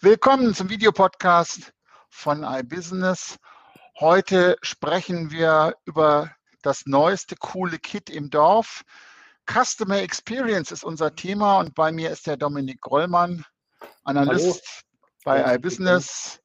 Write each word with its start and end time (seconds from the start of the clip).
Willkommen 0.00 0.54
zum 0.54 0.70
Videopodcast 0.70 1.72
von 2.08 2.44
iBusiness. 2.44 3.36
Heute 3.98 4.56
sprechen 4.62 5.32
wir 5.32 5.74
über 5.86 6.30
das 6.62 6.86
neueste 6.86 7.34
coole 7.34 7.80
Kit 7.80 8.08
im 8.08 8.30
Dorf. 8.30 8.84
Customer 9.50 9.96
Experience 9.96 10.70
ist 10.70 10.84
unser 10.84 11.16
Thema 11.16 11.58
und 11.58 11.74
bei 11.74 11.90
mir 11.90 12.12
ist 12.12 12.28
der 12.28 12.36
Dominik 12.36 12.80
Grollmann, 12.80 13.44
Analyst 14.04 14.84
Hallo. 15.26 15.42
bei 15.42 15.54
iBusiness. 15.56 16.38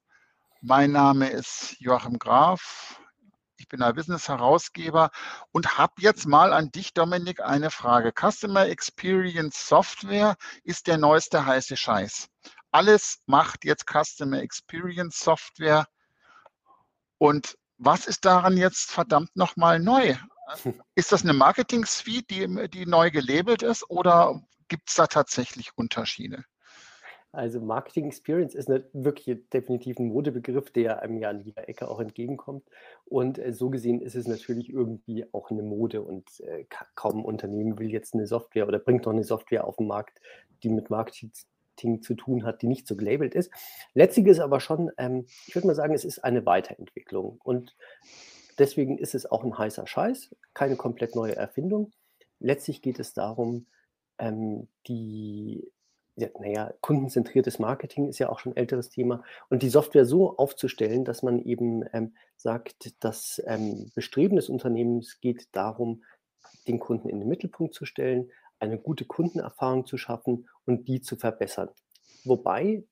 Mein 0.61 0.91
Name 0.91 1.29
ist 1.29 1.75
Joachim 1.77 2.17
Graf. 2.17 2.99
Ich 3.57 3.67
bin 3.67 3.81
iBusiness 3.81 4.29
Herausgeber 4.29 5.11
und 5.51 5.77
habe 5.77 5.93
jetzt 5.99 6.25
mal 6.25 6.54
an 6.54 6.71
dich, 6.71 6.95
Dominik, 6.95 7.39
eine 7.39 7.70
Frage. 7.70 8.13
Customer 8.20 8.65
Experience 8.65 9.68
Software 9.68 10.38
ist 10.64 10.88
der 10.88 10.97
neueste 10.97 11.46
heiße 11.46 11.78
Scheiß. 11.78 12.29
Alles 12.73 13.21
macht 13.27 13.65
jetzt 13.65 13.86
Customer 13.87 14.41
Experience 14.41 15.19
Software. 15.19 15.86
Und 17.19 17.55
was 17.77 18.07
ist 18.07 18.25
daran 18.25 18.57
jetzt 18.57 18.91
verdammt 18.91 19.29
nochmal 19.36 19.79
neu? 19.79 20.15
Ist 20.95 21.11
das 21.11 21.23
eine 21.23 21.33
Marketing-Suite, 21.33 22.29
die, 22.29 22.69
die 22.69 22.86
neu 22.86 23.11
gelabelt 23.11 23.64
ist 23.64 23.89
oder 23.89 24.43
gibt 24.67 24.89
es 24.89 24.95
da 24.95 25.07
tatsächlich 25.07 25.71
Unterschiede? 25.78 26.43
Also 27.31 27.61
Marketing 27.61 28.07
Experience 28.07 28.54
ist 28.54 28.69
eine, 28.69 28.83
wirklich 28.93 29.50
definitiv 29.50 29.97
ein 29.97 30.07
Modebegriff, 30.07 30.69
der 30.71 31.01
einem 31.01 31.17
ja 31.17 31.29
an 31.29 31.42
jeder 31.42 31.67
Ecke 31.69 31.87
auch 31.87 32.00
entgegenkommt. 32.00 32.64
Und 33.05 33.39
äh, 33.39 33.53
so 33.53 33.69
gesehen 33.69 34.02
ist 34.02 34.16
es 34.16 34.28
natürlich 34.28 34.69
irgendwie 34.69 35.25
auch 35.31 35.50
eine 35.50 35.64
Mode 35.64 36.02
und 36.02 36.39
äh, 36.42 36.66
kaum 36.95 37.19
ein 37.19 37.25
Unternehmen 37.25 37.80
will 37.80 37.89
jetzt 37.89 38.14
eine 38.14 38.28
Software 38.28 38.67
oder 38.67 38.80
bringt 38.80 39.05
noch 39.05 39.14
eine 39.14 39.23
Software 39.23 39.66
auf 39.66 39.78
den 39.78 39.88
Markt, 39.88 40.19
die 40.61 40.69
mit 40.69 40.89
Marketing 40.89 41.31
zu 42.02 42.16
tun 42.16 42.44
hat, 42.44 42.62
die 42.62 42.67
nicht 42.67 42.88
so 42.88 42.95
gelabelt 42.95 43.36
ist. 43.36 43.52
Letztlich 43.94 44.28
ist 44.28 44.39
aber 44.39 44.59
schon, 44.59 44.92
ähm, 44.98 45.26
ich 45.48 45.56
würde 45.56 45.67
mal 45.67 45.76
sagen, 45.76 45.94
es 45.94 46.06
ist 46.06 46.20
eine 46.20 46.45
Weiterentwicklung. 46.45 47.39
Und 47.44 47.76
deswegen 48.58 48.98
ist 48.98 49.16
es 49.16 49.30
auch 49.30 49.44
ein 49.44 49.58
heißer 49.58 49.88
Scheiß, 49.88 50.36
keine 50.54 50.76
komplett 50.76 51.16
neue 51.16 51.36
Erfindung. 51.36 51.92
Letztlich 52.39 52.81
geht 52.81 53.00
es 53.00 53.14
darum, 53.14 53.67
ähm, 54.17 54.67
die, 54.88 55.72
ja, 56.16 56.28
naja, 56.39 56.73
kundenzentriertes 56.81 57.59
Marketing 57.59 58.08
ist 58.08 58.20
ja 58.20 58.30
auch 58.30 58.39
schon 58.39 58.54
ein 58.54 58.58
älteres 58.58 58.89
Thema 58.89 59.23
und 59.50 59.64
die 59.64 59.70
Software 59.70 60.06
so 60.06 60.38
aufzustellen, 60.38 61.06
dass 61.06 61.23
man 61.23 61.39
eben 61.39 61.84
ähm, 61.94 62.16
sagt, 62.38 62.94
das 63.04 63.42
ähm, 63.48 63.92
Bestreben 63.95 64.36
des 64.36 64.50
Unternehmens 64.50 65.20
geht 65.22 65.48
darum, 65.54 66.04
den 66.67 66.80
Kunden 66.80 67.09
in 67.09 67.20
den 67.20 67.28
Mittelpunkt 67.28 67.73
zu 67.73 67.86
stellen, 67.86 68.31
eine 68.64 68.80
gute 68.80 69.06
Kundenerfahrung 69.06 69.86
zu 69.86 69.97
schaffen 69.97 70.47
und 70.66 70.88
die 70.88 71.02
zu 71.02 71.17
verbessern. 71.17 71.69
Wobei 72.23 72.86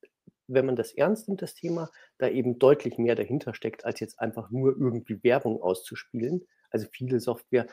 wenn 0.54 0.66
man 0.66 0.76
das 0.76 0.92
ernst 0.92 1.28
nimmt, 1.28 1.42
das 1.42 1.56
Thema, 1.56 1.90
da 2.18 2.28
eben 2.28 2.60
deutlich 2.60 2.98
mehr 2.98 3.16
dahinter 3.16 3.54
steckt, 3.54 3.86
als 3.86 4.00
jetzt 4.00 4.20
einfach 4.20 4.52
nur 4.52 4.78
irgendwie 4.78 5.24
Werbung 5.24 5.62
auszuspielen. 5.62 6.46
Also 6.70 6.88
viele 6.92 7.20
Software, 7.20 7.68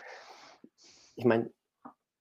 ich 1.16 1.24
meine, 1.24 1.50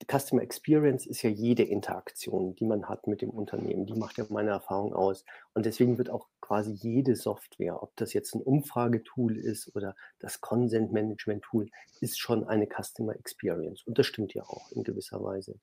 Customer 0.09 0.41
Experience 0.41 1.05
ist 1.05 1.21
ja 1.21 1.29
jede 1.29 1.63
Interaktion, 1.63 2.55
die 2.55 2.65
man 2.65 2.87
hat 2.87 3.07
mit 3.07 3.21
dem 3.21 3.29
Unternehmen. 3.29 3.85
Die 3.85 3.93
macht 3.93 4.17
ja 4.17 4.25
meine 4.29 4.51
Erfahrung 4.51 4.93
aus. 4.93 5.25
Und 5.53 5.65
deswegen 5.65 5.97
wird 5.97 6.09
auch 6.09 6.27
quasi 6.39 6.71
jede 6.71 7.15
Software, 7.15 7.83
ob 7.83 7.93
das 7.97 8.13
jetzt 8.13 8.33
ein 8.33 8.41
Umfragetool 8.41 9.37
ist 9.37 9.75
oder 9.75 9.95
das 10.19 10.39
Consent 10.39 10.93
Management 10.93 11.43
Tool, 11.43 11.69
ist 11.99 12.19
schon 12.19 12.47
eine 12.47 12.67
Customer 12.67 13.15
Experience. 13.15 13.83
Und 13.85 13.99
das 13.99 14.05
stimmt 14.05 14.33
ja 14.33 14.43
auch 14.43 14.71
in 14.71 14.83
gewisser 14.83 15.21
Weise. 15.21 15.55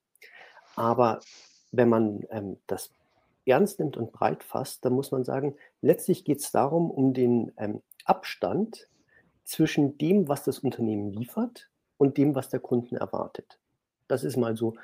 Aber 0.77 1.21
wenn 1.73 1.89
man 1.89 2.25
ähm, 2.31 2.59
das 2.67 2.91
ernst 3.47 3.79
nimmt 3.79 3.97
und 3.97 4.13
breit 4.13 4.43
fasst, 4.43 4.85
dann 4.85 4.93
muss 4.93 5.11
man 5.11 5.25
sagen, 5.25 5.57
letztlich 5.81 6.25
geht 6.25 6.41
es 6.41 6.51
darum, 6.51 6.91
um 6.91 7.15
den 7.15 7.53
ähm, 7.57 7.83
Abstand 8.05 8.89
zwischen 9.45 9.97
dem, 9.99 10.29
was 10.29 10.45
das 10.45 10.59
Unternehmen 10.59 11.13
liefert 11.13 11.71
und 11.97 12.19
dem, 12.19 12.35
was 12.35 12.51
der 12.51 12.61
Kunden 12.61 12.97
erwartet. 12.97 13.59
Das 14.09 14.25
ist 14.25 14.37
mal 14.37 14.57
so, 14.57 14.75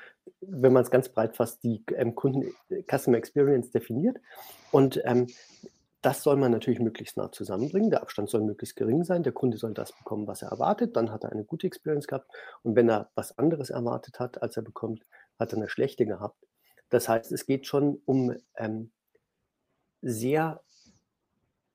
wenn 0.40 0.72
man 0.72 0.82
es 0.82 0.90
ganz 0.90 1.08
breit 1.08 1.36
fasst, 1.36 1.62
die 1.62 1.84
ähm, 1.94 2.14
Kunden 2.14 2.52
äh, 2.68 2.82
Customer 2.82 3.18
Experience 3.18 3.70
definiert. 3.70 4.18
Und 4.70 5.00
ähm, 5.04 5.26
das 6.02 6.22
soll 6.22 6.36
man 6.36 6.50
natürlich 6.50 6.80
möglichst 6.80 7.16
nah 7.16 7.30
zusammenbringen. 7.30 7.90
Der 7.90 8.02
Abstand 8.02 8.30
soll 8.30 8.40
möglichst 8.40 8.76
gering 8.76 9.04
sein. 9.04 9.22
Der 9.22 9.32
Kunde 9.32 9.58
soll 9.58 9.74
das 9.74 9.92
bekommen, 9.92 10.26
was 10.26 10.42
er 10.42 10.48
erwartet. 10.48 10.96
Dann 10.96 11.12
hat 11.12 11.24
er 11.24 11.32
eine 11.32 11.44
gute 11.44 11.66
Experience 11.66 12.06
gehabt. 12.06 12.30
Und 12.62 12.74
wenn 12.74 12.88
er 12.88 13.10
was 13.14 13.36
anderes 13.38 13.68
erwartet 13.68 14.18
hat, 14.18 14.42
als 14.42 14.56
er 14.56 14.62
bekommt, 14.62 15.04
hat 15.38 15.52
er 15.52 15.58
eine 15.58 15.68
schlechte 15.68 16.06
gehabt. 16.06 16.46
Das 16.88 17.08
heißt, 17.08 17.30
es 17.32 17.44
geht 17.44 17.66
schon 17.66 18.00
um 18.06 18.34
ähm, 18.56 18.90
sehr 20.00 20.62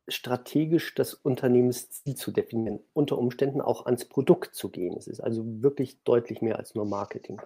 strategisch 0.07 0.93
das 0.95 1.13
Unternehmensziel 1.13 2.15
zu 2.15 2.31
definieren, 2.31 2.79
unter 2.93 3.17
Umständen 3.17 3.61
auch 3.61 3.85
ans 3.85 4.05
Produkt 4.05 4.55
zu 4.55 4.69
gehen. 4.69 4.95
Es 4.97 5.07
ist 5.07 5.19
also 5.19 5.43
wirklich 5.61 5.97
deutlich 6.03 6.41
mehr 6.41 6.57
als 6.57 6.75
nur 6.75 6.85
Marketing. 6.85 7.41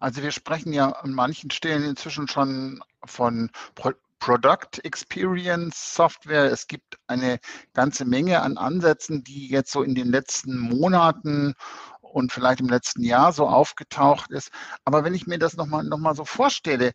Also 0.00 0.22
wir 0.22 0.30
sprechen 0.30 0.72
ja 0.72 0.90
an 0.90 1.12
manchen 1.12 1.50
Stellen 1.50 1.84
inzwischen 1.84 2.28
schon 2.28 2.82
von 3.04 3.50
Pro 3.74 3.92
Product 4.18 4.80
Experience 4.84 5.94
Software. 5.94 6.50
Es 6.50 6.66
gibt 6.66 6.98
eine 7.08 7.38
ganze 7.74 8.06
Menge 8.06 8.40
an 8.40 8.56
Ansätzen, 8.56 9.22
die 9.22 9.48
jetzt 9.48 9.70
so 9.70 9.82
in 9.82 9.94
den 9.94 10.08
letzten 10.08 10.58
Monaten 10.58 11.54
und 12.00 12.32
vielleicht 12.32 12.60
im 12.60 12.68
letzten 12.70 13.02
Jahr 13.02 13.34
so 13.34 13.46
aufgetaucht 13.46 14.30
ist. 14.30 14.50
Aber 14.86 15.04
wenn 15.04 15.12
ich 15.12 15.26
mir 15.26 15.38
das 15.38 15.58
nochmal 15.58 15.84
noch 15.84 15.98
mal 15.98 16.14
so 16.14 16.24
vorstelle, 16.24 16.92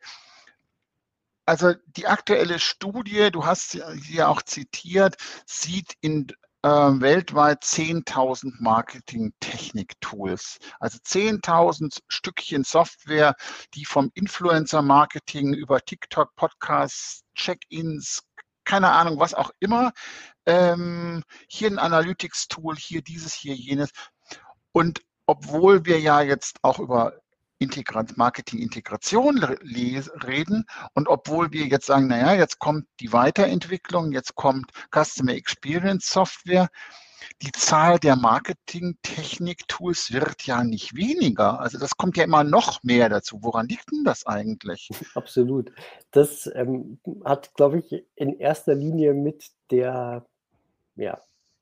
also 1.49 1.73
die 1.87 2.05
aktuelle 2.05 2.59
Studie, 2.59 3.31
du 3.31 3.43
hast 3.43 3.71
sie 3.71 3.81
ja 4.11 4.27
auch 4.27 4.43
zitiert, 4.43 5.15
sieht 5.47 5.95
in 5.99 6.27
äh, 6.61 6.69
weltweit 6.69 7.63
10.000 7.63 8.53
Marketing-Technik-Tools. 8.59 10.59
Also 10.79 10.99
10.000 10.99 12.01
Stückchen 12.07 12.63
Software, 12.63 13.33
die 13.73 13.85
vom 13.85 14.11
Influencer-Marketing 14.13 15.55
über 15.55 15.81
TikTok, 15.81 16.35
Podcasts, 16.35 17.23
Check-ins, 17.33 18.21
keine 18.63 18.91
Ahnung, 18.91 19.19
was 19.19 19.33
auch 19.33 19.49
immer, 19.59 19.91
ähm, 20.45 21.23
hier 21.47 21.71
ein 21.71 21.79
Analytics-Tool, 21.79 22.75
hier 22.75 23.01
dieses, 23.01 23.33
hier 23.33 23.55
jenes. 23.55 23.89
Und 24.71 25.01
obwohl 25.25 25.85
wir 25.85 25.99
ja 25.99 26.21
jetzt 26.21 26.59
auch 26.61 26.77
über 26.77 27.13
Marketing-Integration 28.15 29.43
reden 29.43 30.65
und 30.93 31.07
obwohl 31.07 31.51
wir 31.51 31.65
jetzt 31.65 31.85
sagen, 31.85 32.07
naja, 32.07 32.33
jetzt 32.33 32.59
kommt 32.59 32.87
die 32.99 33.11
Weiterentwicklung, 33.13 34.11
jetzt 34.11 34.35
kommt 34.35 34.71
Customer 34.91 35.33
Experience 35.33 36.09
Software, 36.09 36.69
die 37.41 37.51
Zahl 37.51 37.99
der 37.99 38.15
Marketing-Technik-Tools 38.15 40.11
wird 40.11 40.45
ja 40.45 40.63
nicht 40.63 40.95
weniger. 40.95 41.59
Also 41.59 41.77
das 41.77 41.97
kommt 41.97 42.17
ja 42.17 42.23
immer 42.23 42.43
noch 42.43 42.83
mehr 42.83 43.09
dazu. 43.09 43.39
Woran 43.41 43.67
liegt 43.67 43.91
denn 43.91 44.03
das 44.03 44.25
eigentlich? 44.25 44.89
Absolut. 45.15 45.71
Das 46.11 46.49
ähm, 46.53 46.99
hat, 47.23 47.53
glaube 47.55 47.79
ich, 47.79 48.05
in 48.15 48.39
erster 48.39 48.75
Linie 48.75 49.13
mit 49.13 49.51
der 49.71 50.25
ja, 50.95 51.19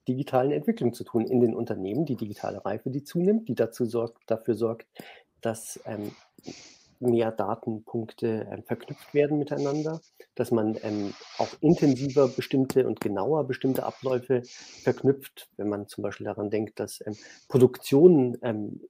digitalen 0.08 0.52
Entwicklung 0.52 0.94
zu 0.94 1.04
tun 1.04 1.26
in 1.26 1.42
den 1.42 1.56
Unternehmen, 1.56 2.06
die 2.06 2.16
digitale 2.16 2.64
Reife, 2.66 2.90
die 2.90 3.04
zunimmt, 3.04 3.48
die 3.48 3.56
dazu 3.56 3.86
sorgt, 3.86 4.24
dafür 4.28 4.56
sorgt, 4.56 4.88
dass 5.42 5.80
ähm, 5.86 6.12
mehr 7.00 7.32
Datenpunkte 7.32 8.48
ähm, 8.52 8.64
verknüpft 8.64 9.14
werden 9.14 9.38
miteinander, 9.38 10.02
dass 10.36 10.52
man 10.52 10.78
ähm, 10.82 11.14
auch 11.38 11.50
intensiver 11.62 12.28
bestimmte 12.28 12.88
und 12.88 13.00
genauer 13.00 13.46
bestimmte 13.46 13.84
Abläufe 13.84 14.42
verknüpft, 14.84 15.50
wenn 15.58 15.70
man 15.70 15.88
zum 15.88 16.04
Beispiel 16.04 16.26
daran 16.26 16.50
denkt, 16.50 16.80
dass 16.80 17.02
ähm, 17.06 17.16
Produktionen 17.48 18.38
ähm, 18.42 18.82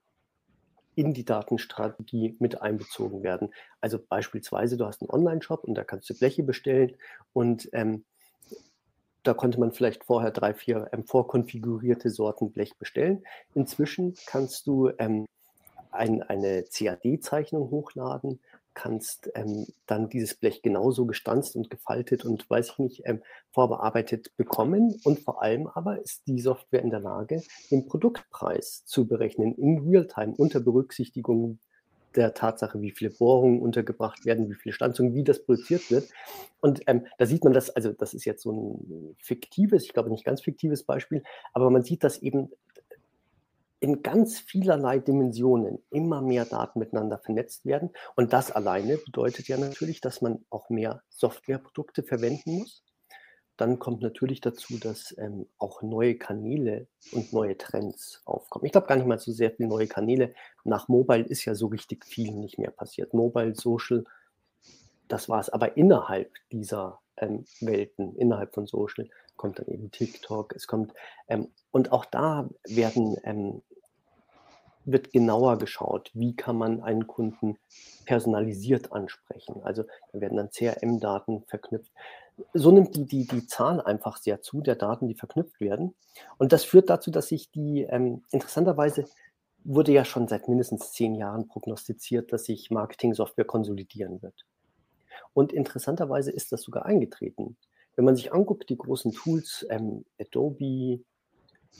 in 0.94 1.14
die 1.14 1.24
Datenstrategie 1.24 2.36
mit 2.40 2.60
einbezogen 2.60 3.22
werden. 3.22 3.50
Also 3.80 3.98
beispielsweise, 4.00 4.76
du 4.76 4.86
hast 4.86 5.00
einen 5.00 5.10
Online-Shop 5.10 5.64
und 5.64 5.74
da 5.74 5.84
kannst 5.84 6.10
du 6.10 6.14
Bleche 6.14 6.42
bestellen 6.42 6.96
und 7.32 7.68
ähm, 7.72 8.04
da 9.22 9.34
konnte 9.34 9.60
man 9.60 9.72
vielleicht 9.72 10.04
vorher 10.04 10.30
drei, 10.30 10.54
vier 10.54 10.88
ähm, 10.92 11.04
vorkonfigurierte 11.04 12.10
Sorten 12.10 12.50
Blech 12.50 12.76
bestellen. 12.78 13.22
Inzwischen 13.54 14.14
kannst 14.26 14.66
du 14.66 14.90
ein, 15.90 16.22
eine 16.22 16.64
CAD-Zeichnung 16.64 17.70
hochladen, 17.70 18.40
kannst 18.78 19.30
ähm, 19.34 19.66
dann 19.86 20.08
dieses 20.08 20.34
Blech 20.36 20.62
genauso 20.62 21.04
gestanzt 21.04 21.56
und 21.56 21.68
gefaltet 21.68 22.24
und 22.24 22.48
weiß 22.48 22.70
ich 22.70 22.78
nicht, 22.78 23.02
ähm, 23.06 23.22
vorbearbeitet 23.50 24.36
bekommen. 24.36 25.00
Und 25.02 25.18
vor 25.18 25.42
allem 25.42 25.66
aber 25.66 26.00
ist 26.00 26.28
die 26.28 26.40
Software 26.40 26.82
in 26.82 26.90
der 26.90 27.00
Lage, 27.00 27.42
den 27.72 27.86
Produktpreis 27.86 28.84
zu 28.86 29.08
berechnen 29.08 29.54
in 29.56 29.80
Realtime 29.80 30.34
unter 30.36 30.60
Berücksichtigung 30.60 31.58
der 32.14 32.34
Tatsache, 32.34 32.80
wie 32.80 32.92
viele 32.92 33.10
Bohrungen 33.10 33.60
untergebracht 33.60 34.24
werden, 34.24 34.48
wie 34.48 34.54
viele 34.54 34.72
Stanzungen, 34.72 35.14
wie 35.14 35.24
das 35.24 35.44
produziert 35.44 35.90
wird. 35.90 36.08
Und 36.60 36.80
ähm, 36.86 37.06
da 37.18 37.26
sieht 37.26 37.44
man 37.44 37.52
das, 37.52 37.70
also 37.70 37.92
das 37.92 38.14
ist 38.14 38.24
jetzt 38.24 38.42
so 38.42 38.52
ein 38.52 39.16
fiktives, 39.18 39.84
ich 39.84 39.92
glaube 39.92 40.10
nicht 40.10 40.24
ganz 40.24 40.40
fiktives 40.40 40.84
Beispiel, 40.84 41.22
aber 41.52 41.70
man 41.70 41.82
sieht, 41.82 42.04
dass 42.04 42.18
eben 42.18 42.50
in 43.80 44.02
ganz 44.02 44.38
vielerlei 44.38 44.98
Dimensionen 44.98 45.82
immer 45.90 46.20
mehr 46.20 46.44
Daten 46.44 46.78
miteinander 46.78 47.18
vernetzt 47.18 47.64
werden. 47.64 47.90
Und 48.16 48.32
das 48.32 48.50
alleine 48.50 48.98
bedeutet 48.98 49.48
ja 49.48 49.56
natürlich, 49.56 50.00
dass 50.00 50.20
man 50.20 50.44
auch 50.50 50.68
mehr 50.68 51.02
Softwareprodukte 51.10 52.02
verwenden 52.02 52.58
muss. 52.58 52.82
Dann 53.56 53.80
kommt 53.80 54.02
natürlich 54.02 54.40
dazu, 54.40 54.78
dass 54.78 55.16
ähm, 55.18 55.46
auch 55.58 55.82
neue 55.82 56.16
Kanäle 56.16 56.86
und 57.12 57.32
neue 57.32 57.58
Trends 57.58 58.22
aufkommen. 58.24 58.66
Ich 58.66 58.72
glaube 58.72 58.86
gar 58.86 58.94
nicht 58.96 59.06
mal 59.06 59.18
so 59.18 59.32
sehr 59.32 59.50
viele 59.50 59.68
neue 59.68 59.88
Kanäle. 59.88 60.32
Nach 60.64 60.86
Mobile 60.88 61.24
ist 61.24 61.44
ja 61.44 61.56
so 61.56 61.66
richtig 61.66 62.06
viel 62.06 62.32
nicht 62.32 62.58
mehr 62.58 62.70
passiert. 62.70 63.14
Mobile, 63.14 63.56
Social, 63.56 64.04
das 65.08 65.28
war 65.28 65.40
es. 65.40 65.48
Aber 65.48 65.76
innerhalb 65.76 66.32
dieser 66.52 67.00
ähm, 67.16 67.46
Welten, 67.60 68.14
innerhalb 68.14 68.54
von 68.54 68.66
Social, 68.66 69.08
kommt 69.38 69.58
dann 69.58 69.68
eben 69.68 69.90
TikTok, 69.90 70.54
es 70.54 70.66
kommt, 70.66 70.92
ähm, 71.28 71.48
und 71.70 71.92
auch 71.92 72.04
da 72.04 72.50
werden 72.66 73.16
ähm, 73.24 73.62
wird 74.92 75.12
genauer 75.12 75.58
geschaut, 75.58 76.10
wie 76.14 76.34
kann 76.34 76.56
man 76.56 76.82
einen 76.82 77.06
Kunden 77.06 77.58
personalisiert 78.04 78.92
ansprechen. 78.92 79.62
Also 79.62 79.84
da 80.12 80.20
werden 80.20 80.36
dann 80.36 80.50
CRM-Daten 80.50 81.44
verknüpft. 81.46 81.92
So 82.54 82.70
nimmt 82.70 82.96
die, 82.96 83.04
die, 83.04 83.26
die 83.26 83.46
Zahl 83.46 83.80
einfach 83.80 84.16
sehr 84.18 84.40
zu, 84.42 84.60
der 84.60 84.76
Daten, 84.76 85.08
die 85.08 85.14
verknüpft 85.14 85.60
werden. 85.60 85.94
Und 86.38 86.52
das 86.52 86.64
führt 86.64 86.88
dazu, 86.88 87.10
dass 87.10 87.28
sich 87.28 87.50
die, 87.50 87.82
ähm, 87.82 88.24
interessanterweise 88.30 89.06
wurde 89.64 89.92
ja 89.92 90.04
schon 90.04 90.28
seit 90.28 90.48
mindestens 90.48 90.92
zehn 90.92 91.14
Jahren 91.14 91.48
prognostiziert, 91.48 92.32
dass 92.32 92.44
sich 92.44 92.70
Marketing-Software 92.70 93.44
konsolidieren 93.44 94.22
wird. 94.22 94.46
Und 95.34 95.52
interessanterweise 95.52 96.30
ist 96.30 96.52
das 96.52 96.62
sogar 96.62 96.86
eingetreten. 96.86 97.56
Wenn 97.98 98.04
man 98.04 98.14
sich 98.14 98.32
anguckt, 98.32 98.70
die 98.70 98.78
großen 98.78 99.10
Tools, 99.10 99.66
ähm, 99.70 100.04
Adobe, 100.20 101.00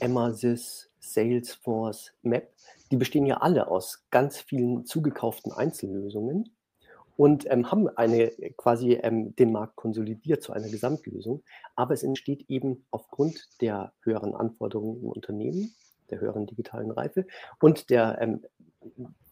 Emasis, 0.01 0.91
Salesforce, 0.99 2.11
Map, 2.23 2.51
die 2.91 2.97
bestehen 2.97 3.25
ja 3.25 3.37
alle 3.37 3.69
aus 3.69 4.03
ganz 4.11 4.37
vielen 4.37 4.85
zugekauften 4.85 5.53
Einzellösungen 5.53 6.49
und 7.15 7.49
ähm, 7.49 7.71
haben 7.71 7.87
eine 7.87 8.31
quasi 8.57 8.95
ähm, 8.95 9.33
den 9.37 9.53
Markt 9.53 9.77
konsolidiert 9.77 10.43
zu 10.43 10.51
einer 10.51 10.67
Gesamtlösung. 10.67 11.41
Aber 11.77 11.93
es 11.93 12.03
entsteht 12.03 12.49
eben 12.49 12.85
aufgrund 12.91 13.47
der 13.61 13.93
höheren 14.01 14.35
Anforderungen 14.35 15.01
im 15.01 15.07
Unternehmen, 15.07 15.73
der 16.09 16.19
höheren 16.19 16.47
digitalen 16.47 16.91
Reife 16.91 17.27
und 17.61 17.89
der 17.89 18.19
ähm, 18.19 18.43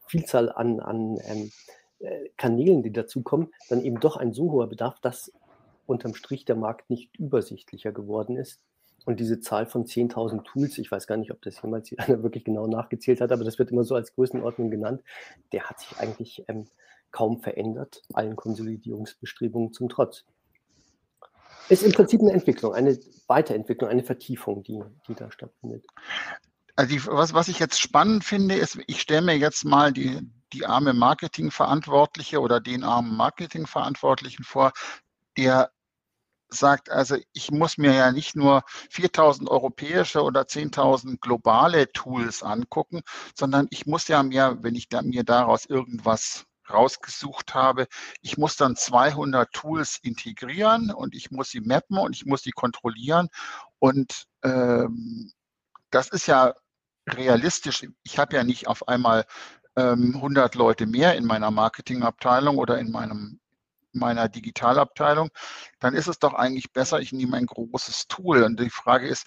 Vielzahl 0.06 0.50
an, 0.50 0.80
an 0.80 1.20
ähm, 1.26 1.52
äh, 2.00 2.30
Kanälen, 2.38 2.82
die 2.82 2.94
dazukommen, 2.94 3.52
dann 3.68 3.82
eben 3.82 4.00
doch 4.00 4.16
ein 4.16 4.32
so 4.32 4.54
hoher 4.54 4.68
Bedarf, 4.68 5.02
dass 5.02 5.34
unterm 5.88 6.14
Strich 6.14 6.46
der 6.46 6.56
Markt 6.56 6.90
nicht 6.90 7.18
übersichtlicher 7.18 7.92
geworden 7.92 8.38
ist 8.38 8.60
und 9.08 9.22
diese 9.22 9.40
Zahl 9.40 9.66
von 9.66 9.86
10.000 9.86 10.44
Tools, 10.44 10.78
ich 10.78 10.92
weiß 10.92 11.08
gar 11.08 11.16
nicht, 11.16 11.32
ob 11.32 11.42
das 11.42 11.62
jemals 11.62 11.90
einer 11.98 12.22
wirklich 12.24 12.44
genau 12.44 12.68
nachgezählt 12.68 13.22
hat, 13.22 13.32
aber 13.32 13.46
das 13.46 13.58
wird 13.58 13.72
immer 13.72 13.86
so 13.86 13.96
als 13.96 14.14
Größenordnung 14.14 14.70
genannt, 14.70 15.02
der 15.54 15.70
hat 15.70 15.80
sich 15.80 15.98
eigentlich 15.98 16.44
ähm, 16.50 16.68
kaum 17.12 17.40
verändert, 17.40 18.02
allen 18.14 18.36
Konsolidierungsbestrebungen 18.36 19.72
zum 19.72 19.88
Trotz. 19.88 20.26
Ist 21.70 21.84
im 21.84 21.94
Prinzip 21.94 22.20
eine 22.20 22.34
Entwicklung, 22.34 22.74
eine 22.74 23.00
Weiterentwicklung, 23.28 23.90
eine 23.90 24.04
Vertiefung, 24.04 24.64
die, 24.64 24.82
die 25.08 25.16
da 25.16 25.32
stattfindet. 25.32 25.86
Also 26.76 26.94
die, 26.94 27.06
was, 27.08 27.34
was 27.34 27.48
ich 27.48 27.60
jetzt 27.60 27.80
spannend 27.80 28.26
finde, 28.26 28.56
ist, 28.56 28.78
ich 28.88 29.00
stelle 29.00 29.22
mir 29.22 29.38
jetzt 29.38 29.64
mal 29.64 29.94
die, 29.94 30.20
die 30.52 30.66
arme 30.66 30.94
Marketingverantwortliche 30.94 32.42
oder 32.42 32.60
den 32.60 32.84
armen 32.84 33.16
Marketingverantwortlichen 33.16 34.44
vor, 34.44 34.74
der 35.38 35.72
sagt, 36.50 36.90
also 36.90 37.18
ich 37.34 37.52
muss 37.52 37.78
mir 37.78 37.94
ja 37.94 38.12
nicht 38.12 38.36
nur 38.36 38.64
4000 38.90 39.50
europäische 39.50 40.24
oder 40.24 40.42
10.000 40.42 41.20
globale 41.20 41.92
Tools 41.92 42.44
angucken, 42.44 43.02
sondern 43.36 43.68
ich 43.72 43.86
muss 43.86 44.08
ja 44.08 44.24
mir, 44.24 44.58
wenn 44.62 44.76
ich 44.76 44.90
da, 44.90 45.02
mir 45.02 45.24
daraus 45.24 45.66
irgendwas 45.66 46.46
rausgesucht 46.70 47.54
habe, 47.54 47.88
ich 48.22 48.38
muss 48.38 48.56
dann 48.58 48.76
200 48.76 49.52
Tools 49.54 50.00
integrieren 50.02 50.92
und 50.92 51.16
ich 51.16 51.32
muss 51.32 51.50
sie 51.50 51.62
mappen 51.62 51.98
und 51.98 52.16
ich 52.16 52.26
muss 52.26 52.44
sie 52.44 52.52
kontrollieren. 52.52 53.30
Und 53.80 54.26
ähm, 54.44 55.32
das 55.92 56.10
ist 56.10 56.28
ja 56.28 56.54
realistisch. 57.08 57.88
Ich 58.04 58.20
habe 58.20 58.36
ja 58.36 58.44
nicht 58.44 58.68
auf 58.68 58.88
einmal 58.88 59.26
ähm, 59.76 60.16
100 60.16 60.56
Leute 60.56 60.86
mehr 60.88 61.16
in 61.16 61.26
meiner 61.26 61.52
Marketingabteilung 61.52 62.58
oder 62.58 62.80
in 62.80 62.92
meinem 62.92 63.40
meiner 63.98 64.30
Digitalabteilung, 64.30 65.30
dann 65.80 65.94
ist 65.94 66.08
es 66.08 66.20
doch 66.20 66.34
eigentlich 66.34 66.72
besser, 66.72 67.00
ich 67.00 67.12
nehme 67.12 67.38
ein 67.38 67.46
großes 67.46 68.08
Tool. 68.08 68.44
Und 68.44 68.60
die 68.60 68.70
Frage 68.70 69.08
ist, 69.08 69.26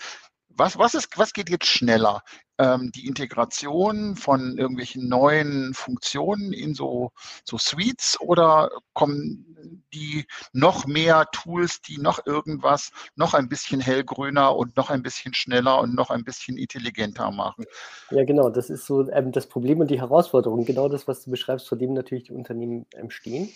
was, 0.56 0.78
was, 0.78 0.94
ist, 0.94 1.16
was 1.16 1.32
geht 1.32 1.48
jetzt 1.48 1.66
schneller? 1.66 2.22
Ähm, 2.58 2.90
die 2.92 3.06
Integration 3.06 4.16
von 4.16 4.58
irgendwelchen 4.58 5.08
neuen 5.08 5.72
Funktionen 5.74 6.52
in 6.52 6.74
so, 6.74 7.12
so 7.44 7.56
Suites 7.56 8.20
oder 8.20 8.70
kommen 8.92 9.84
die 9.94 10.26
noch 10.52 10.86
mehr 10.86 11.26
Tools, 11.32 11.80
die 11.80 11.98
noch 11.98 12.26
irgendwas 12.26 12.90
noch 13.16 13.34
ein 13.34 13.48
bisschen 13.48 13.80
hellgrüner 13.80 14.54
und 14.54 14.76
noch 14.76 14.90
ein 14.90 15.02
bisschen 15.02 15.32
schneller 15.34 15.80
und 15.80 15.94
noch 15.94 16.10
ein 16.10 16.24
bisschen 16.24 16.58
intelligenter 16.58 17.30
machen? 17.30 17.64
Ja, 18.10 18.24
genau. 18.24 18.50
Das 18.50 18.68
ist 18.68 18.84
so 18.86 19.08
ähm, 19.10 19.32
das 19.32 19.46
Problem 19.46 19.80
und 19.80 19.90
die 19.90 20.00
Herausforderung. 20.00 20.64
Genau 20.64 20.88
das, 20.88 21.08
was 21.08 21.24
du 21.24 21.30
beschreibst, 21.30 21.68
vor 21.68 21.78
dem 21.78 21.94
natürlich 21.94 22.24
die 22.24 22.32
Unternehmen 22.32 22.86
ähm, 22.94 23.10
stehen. 23.10 23.50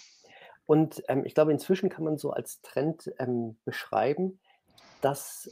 Und 0.66 1.02
ähm, 1.08 1.24
ich 1.24 1.34
glaube, 1.34 1.52
inzwischen 1.52 1.88
kann 1.88 2.04
man 2.04 2.16
so 2.16 2.30
als 2.30 2.62
Trend 2.62 3.12
ähm, 3.18 3.56
beschreiben, 3.64 4.38
dass 5.00 5.50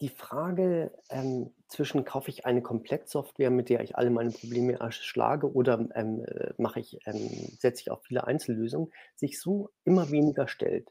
die 0.00 0.08
Frage 0.08 0.90
ähm, 1.10 1.52
zwischen 1.68 2.04
kaufe 2.04 2.28
ich 2.28 2.44
eine 2.44 2.60
Komplettsoftware, 2.60 3.50
mit 3.50 3.68
der 3.68 3.82
ich 3.82 3.96
alle 3.96 4.10
meine 4.10 4.30
Probleme 4.30 4.80
erschlage, 4.80 5.52
oder 5.52 5.86
ähm, 5.94 6.24
äh, 6.24 6.52
mache 6.58 6.80
ich, 6.80 6.98
ähm, 7.06 7.30
setze 7.58 7.82
ich 7.82 7.90
auf 7.90 8.02
viele 8.02 8.26
Einzellösungen, 8.26 8.92
sich 9.14 9.40
so 9.40 9.70
immer 9.84 10.10
weniger 10.10 10.48
stellt. 10.48 10.90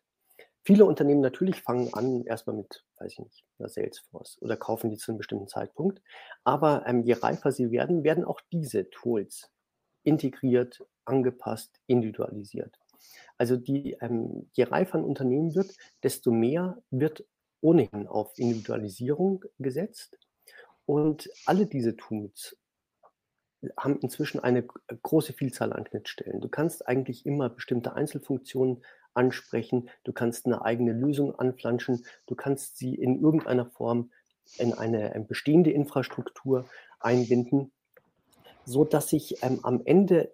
Viele 0.63 0.85
Unternehmen 0.85 1.21
natürlich 1.21 1.61
fangen 1.61 1.93
an 1.93 2.23
erstmal 2.23 2.55
mit, 2.55 2.85
weiß 2.99 3.13
ich 3.13 3.19
nicht, 3.19 3.43
einer 3.59 3.67
Salesforce 3.67 4.37
oder 4.41 4.55
kaufen 4.55 4.89
die 4.91 4.97
zu 4.97 5.11
einem 5.11 5.17
bestimmten 5.17 5.47
Zeitpunkt. 5.47 6.01
Aber 6.43 6.85
ähm, 6.85 7.03
je 7.03 7.13
reifer 7.13 7.51
sie 7.51 7.71
werden, 7.71 8.03
werden 8.03 8.23
auch 8.23 8.39
diese 8.51 8.89
Tools 8.91 9.51
integriert, 10.03 10.83
angepasst, 11.05 11.79
individualisiert. 11.87 12.77
Also 13.37 13.57
die, 13.57 13.97
ähm, 14.01 14.49
je 14.53 14.63
reifer 14.63 14.97
ein 14.97 15.03
Unternehmen 15.03 15.55
wird, 15.55 15.75
desto 16.03 16.31
mehr 16.31 16.77
wird 16.91 17.25
ohnehin 17.61 18.07
auf 18.07 18.37
Individualisierung 18.37 19.45
gesetzt. 19.59 20.17
Und 20.85 21.29
alle 21.45 21.65
diese 21.65 21.95
Tools 21.95 22.57
haben 23.77 23.99
inzwischen 23.99 24.39
eine 24.39 24.63
große 24.63 25.33
Vielzahl 25.33 25.73
an 25.73 25.85
Schnittstellen. 25.85 26.41
Du 26.41 26.49
kannst 26.49 26.87
eigentlich 26.87 27.25
immer 27.25 27.49
bestimmte 27.49 27.93
Einzelfunktionen 27.93 28.83
ansprechen, 29.13 29.89
du 30.03 30.13
kannst 30.13 30.45
eine 30.45 30.63
eigene 30.63 30.93
Lösung 30.93 31.35
anflanschen, 31.37 32.05
du 32.27 32.35
kannst 32.35 32.77
sie 32.77 32.95
in 32.95 33.21
irgendeiner 33.21 33.65
Form 33.65 34.11
in 34.57 34.73
eine 34.73 35.13
bestehende 35.27 35.71
Infrastruktur 35.71 36.65
einbinden 36.99 37.71
so 38.71 38.85
dass 38.85 39.09
sich 39.09 39.43
ähm, 39.43 39.59
am 39.63 39.81
Ende 39.85 40.33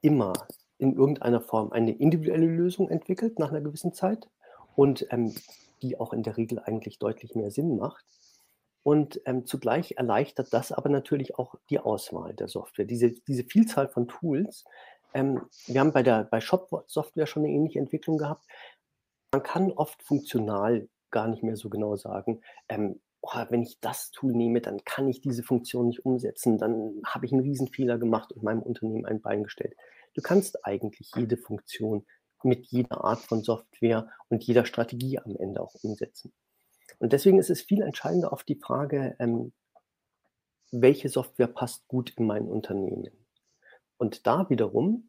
immer 0.00 0.32
in 0.78 0.94
irgendeiner 0.94 1.40
Form 1.40 1.72
eine 1.72 1.92
individuelle 1.92 2.46
Lösung 2.46 2.88
entwickelt 2.88 3.38
nach 3.38 3.50
einer 3.50 3.60
gewissen 3.60 3.92
Zeit 3.92 4.28
und 4.74 5.06
ähm, 5.10 5.34
die 5.82 5.98
auch 5.98 6.12
in 6.12 6.22
der 6.22 6.36
Regel 6.36 6.58
eigentlich 6.58 6.98
deutlich 6.98 7.34
mehr 7.34 7.50
Sinn 7.50 7.76
macht. 7.76 8.04
Und 8.84 9.20
ähm, 9.26 9.46
zugleich 9.46 9.92
erleichtert 9.96 10.52
das 10.52 10.72
aber 10.72 10.88
natürlich 10.88 11.38
auch 11.38 11.54
die 11.70 11.78
Auswahl 11.78 12.34
der 12.34 12.48
Software. 12.48 12.84
Diese, 12.84 13.12
diese 13.12 13.44
Vielzahl 13.44 13.88
von 13.88 14.08
Tools, 14.08 14.64
ähm, 15.14 15.42
wir 15.66 15.80
haben 15.80 15.92
bei 15.92 16.02
der 16.02 16.24
bei 16.24 16.40
Shop-Software 16.40 17.26
schon 17.26 17.44
eine 17.44 17.52
ähnliche 17.52 17.78
Entwicklung 17.78 18.18
gehabt. 18.18 18.44
Man 19.32 19.42
kann 19.42 19.70
oft 19.70 20.02
funktional 20.02 20.88
gar 21.10 21.28
nicht 21.28 21.42
mehr 21.42 21.56
so 21.56 21.68
genau 21.68 21.96
sagen, 21.96 22.40
ähm, 22.68 23.00
oh, 23.22 23.44
wenn 23.48 23.62
ich 23.62 23.80
das 23.80 24.10
Tool 24.10 24.32
nehme, 24.32 24.60
dann 24.60 24.84
kann 24.84 25.08
ich 25.08 25.20
diese 25.20 25.42
Funktion 25.42 25.86
nicht 25.86 26.04
umsetzen, 26.04 26.58
dann 26.58 27.00
habe 27.06 27.24
ich 27.24 27.32
einen 27.32 27.42
Riesenfehler 27.42 27.98
gemacht 27.98 28.32
und 28.32 28.42
meinem 28.42 28.62
Unternehmen 28.62 29.06
ein 29.06 29.22
Bein 29.22 29.44
gestellt. 29.44 29.74
Du 30.14 30.20
kannst 30.20 30.64
eigentlich 30.66 31.10
jede 31.16 31.36
Funktion 31.36 32.04
mit 32.42 32.66
jeder 32.66 33.04
Art 33.04 33.20
von 33.20 33.42
Software 33.42 34.08
und 34.28 34.42
jeder 34.44 34.66
Strategie 34.66 35.18
am 35.18 35.36
Ende 35.36 35.60
auch 35.60 35.74
umsetzen. 35.82 36.32
Und 36.98 37.12
deswegen 37.12 37.38
ist 37.38 37.50
es 37.50 37.62
viel 37.62 37.82
entscheidender 37.82 38.32
auf 38.32 38.42
die 38.42 38.56
Frage, 38.56 39.16
ähm, 39.18 39.52
welche 40.72 41.08
Software 41.08 41.46
passt 41.46 41.86
gut 41.86 42.12
in 42.16 42.26
mein 42.26 42.48
Unternehmen. 42.48 43.10
Und 43.98 44.26
da 44.26 44.50
wiederum 44.50 45.08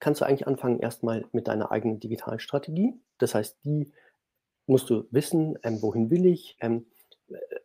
kannst 0.00 0.20
du 0.20 0.24
eigentlich 0.24 0.48
anfangen 0.48 0.80
erstmal 0.80 1.26
mit 1.32 1.46
deiner 1.46 1.70
eigenen 1.70 2.00
Digitalstrategie. 2.00 3.00
Das 3.18 3.36
heißt, 3.36 3.58
die 3.64 3.92
musst 4.66 4.90
du 4.90 5.06
wissen, 5.10 5.56
ähm, 5.62 5.80
wohin 5.80 6.10
will 6.10 6.26
ich, 6.26 6.56
ähm, 6.60 6.86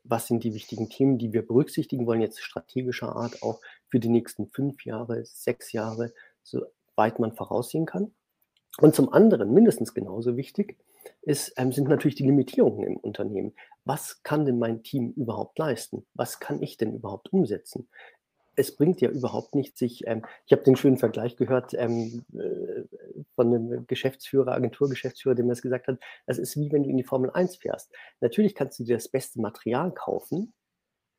was 0.03 0.27
sind 0.27 0.43
die 0.43 0.53
wichtigen 0.53 0.89
Themen, 0.89 1.17
die 1.17 1.33
wir 1.33 1.45
berücksichtigen 1.45 2.05
wollen, 2.05 2.21
jetzt 2.21 2.41
strategischer 2.41 3.15
Art 3.15 3.43
auch 3.43 3.59
für 3.89 3.99
die 3.99 4.09
nächsten 4.09 4.47
fünf 4.47 4.85
Jahre, 4.85 5.25
sechs 5.25 5.71
Jahre, 5.71 6.13
soweit 6.43 7.19
man 7.19 7.33
voraussehen 7.33 7.85
kann. 7.85 8.13
Und 8.79 8.95
zum 8.95 9.11
anderen, 9.11 9.53
mindestens 9.53 9.93
genauso 9.93 10.37
wichtig, 10.37 10.77
ist, 11.21 11.53
ähm, 11.57 11.71
sind 11.71 11.87
natürlich 11.87 12.15
die 12.15 12.25
Limitierungen 12.25 12.83
im 12.83 12.97
Unternehmen. 12.97 13.53
Was 13.85 14.21
kann 14.23 14.45
denn 14.45 14.59
mein 14.59 14.83
Team 14.83 15.13
überhaupt 15.15 15.57
leisten? 15.57 16.05
Was 16.13 16.39
kann 16.39 16.61
ich 16.61 16.77
denn 16.77 16.93
überhaupt 16.93 17.31
umsetzen? 17.31 17.87
Es 18.57 18.75
bringt 18.75 18.99
ja 19.01 19.09
überhaupt 19.09 19.55
nicht, 19.55 19.77
sich, 19.77 20.05
ähm, 20.07 20.25
ich 20.45 20.51
habe 20.51 20.63
den 20.63 20.75
schönen 20.75 20.97
Vergleich 20.97 21.37
gehört 21.37 21.73
ähm, 21.75 22.25
äh, 22.33 22.83
von 23.35 23.47
einem 23.47 23.87
Geschäftsführer, 23.87 24.53
Agenturgeschäftsführer, 24.53 25.35
der 25.35 25.45
mir 25.45 25.51
das 25.51 25.61
gesagt 25.61 25.87
hat, 25.87 25.99
das 26.25 26.39
ist 26.39 26.57
wie 26.57 26.71
wenn 26.71 26.83
du 26.83 26.89
in 26.89 26.97
die 26.97 27.03
Formel 27.03 27.29
1 27.29 27.57
fährst. 27.57 27.93
Natürlich 28.19 28.55
kannst 28.55 28.79
du 28.79 28.83
dir 28.83 28.97
das 28.97 29.09
beste 29.09 29.39
Material 29.39 29.93
kaufen, 29.93 30.53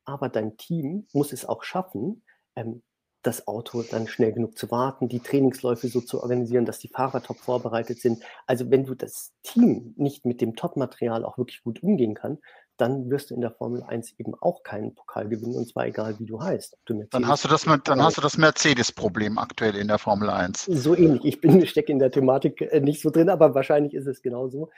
aber 0.05 0.27
dein 0.29 0.57
Team 0.57 1.07
muss 1.13 1.31
es 1.31 1.45
auch 1.45 1.63
schaffen, 1.63 2.23
ähm, 2.55 2.83
das 3.21 3.47
Auto 3.47 3.83
dann 3.83 4.07
schnell 4.07 4.33
genug 4.33 4.57
zu 4.57 4.71
warten, 4.71 5.09
die 5.09 5.19
Trainingsläufe 5.19 5.87
so 5.87 6.01
zu 6.01 6.21
organisieren, 6.21 6.65
dass 6.65 6.79
die 6.79 6.87
Fahrer 6.87 7.21
top 7.21 7.37
vorbereitet 7.37 7.99
sind. 7.99 8.23
Also 8.47 8.69
wenn 8.69 8.85
du 8.85 8.95
das 8.95 9.33
Team 9.43 9.93
nicht 9.97 10.25
mit 10.25 10.41
dem 10.41 10.55
Top-Material 10.55 11.25
auch 11.25 11.37
wirklich 11.37 11.61
gut 11.63 11.83
umgehen 11.83 12.15
kann, 12.15 12.39
dann 12.79 13.09
wirst 13.09 13.29
du 13.29 13.35
in 13.35 13.41
der 13.41 13.51
Formel 13.51 13.83
1 13.83 14.13
eben 14.19 14.33
auch 14.39 14.63
keinen 14.63 14.95
Pokal 14.95 15.27
gewinnen, 15.27 15.55
und 15.55 15.67
zwar 15.67 15.85
egal, 15.85 16.17
wie 16.19 16.25
du 16.25 16.41
heißt. 16.41 16.77
Du 16.85 17.03
dann 17.11 17.27
hast 17.27 17.43
du 17.43 17.49
das, 17.49 17.65
dann 17.83 18.01
hast 18.01 18.17
du 18.17 18.21
das 18.21 18.37
Mercedes-Problem 18.37 19.37
aktuell 19.37 19.75
in 19.75 19.89
der 19.89 19.99
Formel 19.99 20.29
1. 20.29 20.65
So 20.65 20.95
ähnlich. 20.95 21.25
Ich 21.25 21.41
bin 21.41 21.65
stecke 21.67 21.91
in 21.91 21.99
der 21.99 22.09
Thematik 22.09 22.61
äh, 22.61 22.79
nicht 22.79 23.01
so 23.01 23.09
drin, 23.09 23.29
aber 23.29 23.53
wahrscheinlich 23.53 23.93
ist 23.93 24.07
es 24.07 24.21
genauso. 24.21 24.69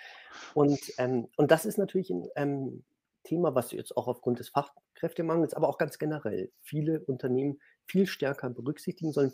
Und, 0.56 0.80
ähm, 0.98 1.28
und 1.38 1.52
das 1.52 1.66
ist 1.66 1.78
natürlich 1.78 2.10
ein 2.10 2.28
ähm, 2.36 2.84
Thema, 3.24 3.54
was 3.54 3.72
jetzt 3.72 3.96
auch 3.96 4.08
aufgrund 4.08 4.40
des 4.40 4.50
Fachkräftemangels, 4.50 5.54
aber 5.54 5.70
auch 5.70 5.78
ganz 5.78 6.00
generell 6.00 6.52
viele 6.62 7.02
Unternehmen 7.02 7.60
viel 7.86 8.08
stärker 8.08 8.50
berücksichtigen 8.50 9.12
sollen. 9.12 9.32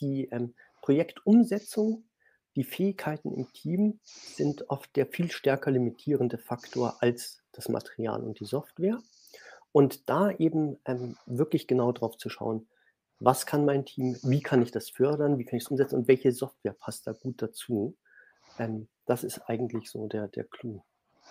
Die 0.00 0.28
ähm, 0.30 0.54
Projektumsetzung 0.82 2.04
die 2.58 2.64
Fähigkeiten 2.64 3.32
im 3.32 3.52
Team 3.52 4.00
sind 4.02 4.68
oft 4.68 4.96
der 4.96 5.06
viel 5.06 5.30
stärker 5.30 5.70
limitierende 5.70 6.38
Faktor 6.38 6.96
als 7.00 7.40
das 7.52 7.68
Material 7.68 8.20
und 8.20 8.40
die 8.40 8.46
Software. 8.46 8.98
Und 9.70 10.08
da 10.08 10.32
eben 10.32 10.76
ähm, 10.84 11.16
wirklich 11.26 11.68
genau 11.68 11.92
drauf 11.92 12.16
zu 12.16 12.28
schauen, 12.28 12.68
was 13.20 13.46
kann 13.46 13.64
mein 13.64 13.84
Team, 13.84 14.16
wie 14.24 14.42
kann 14.42 14.60
ich 14.60 14.72
das 14.72 14.90
fördern, 14.90 15.38
wie 15.38 15.44
kann 15.44 15.56
ich 15.56 15.62
es 15.62 15.70
umsetzen 15.70 16.00
und 16.00 16.08
welche 16.08 16.32
Software 16.32 16.72
passt 16.72 17.06
da 17.06 17.12
gut 17.12 17.40
dazu. 17.40 17.96
Ähm, 18.58 18.88
das 19.06 19.22
ist 19.22 19.38
eigentlich 19.48 19.88
so 19.88 20.08
der, 20.08 20.26
der 20.26 20.42
Clou. 20.42 20.82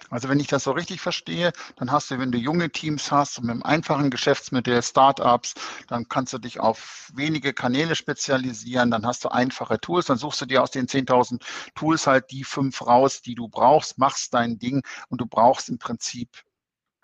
Also 0.09 0.29
wenn 0.29 0.39
ich 0.39 0.47
das 0.47 0.63
so 0.63 0.71
richtig 0.71 1.01
verstehe, 1.01 1.51
dann 1.75 1.91
hast 1.91 2.11
du, 2.11 2.19
wenn 2.19 2.31
du 2.31 2.37
junge 2.37 2.69
Teams 2.71 3.11
hast 3.11 3.41
mit 3.41 3.51
einem 3.51 3.63
einfachen 3.63 4.09
Geschäftsmodell, 4.09 4.81
Startups, 4.81 5.53
dann 5.87 6.07
kannst 6.07 6.33
du 6.33 6.37
dich 6.37 6.59
auf 6.59 7.11
wenige 7.13 7.53
Kanäle 7.53 7.95
spezialisieren, 7.95 8.91
dann 8.91 9.05
hast 9.05 9.25
du 9.25 9.29
einfache 9.29 9.79
Tools, 9.79 10.05
dann 10.05 10.17
suchst 10.17 10.41
du 10.41 10.45
dir 10.45 10.63
aus 10.63 10.71
den 10.71 10.87
10.000 10.87 11.41
Tools 11.75 12.07
halt 12.07 12.31
die 12.31 12.43
fünf 12.43 12.85
raus, 12.85 13.21
die 13.21 13.35
du 13.35 13.47
brauchst, 13.49 13.97
machst 13.97 14.33
dein 14.33 14.59
Ding 14.59 14.81
und 15.09 15.19
du 15.19 15.25
brauchst 15.25 15.69
im 15.69 15.77
Prinzip 15.77 16.29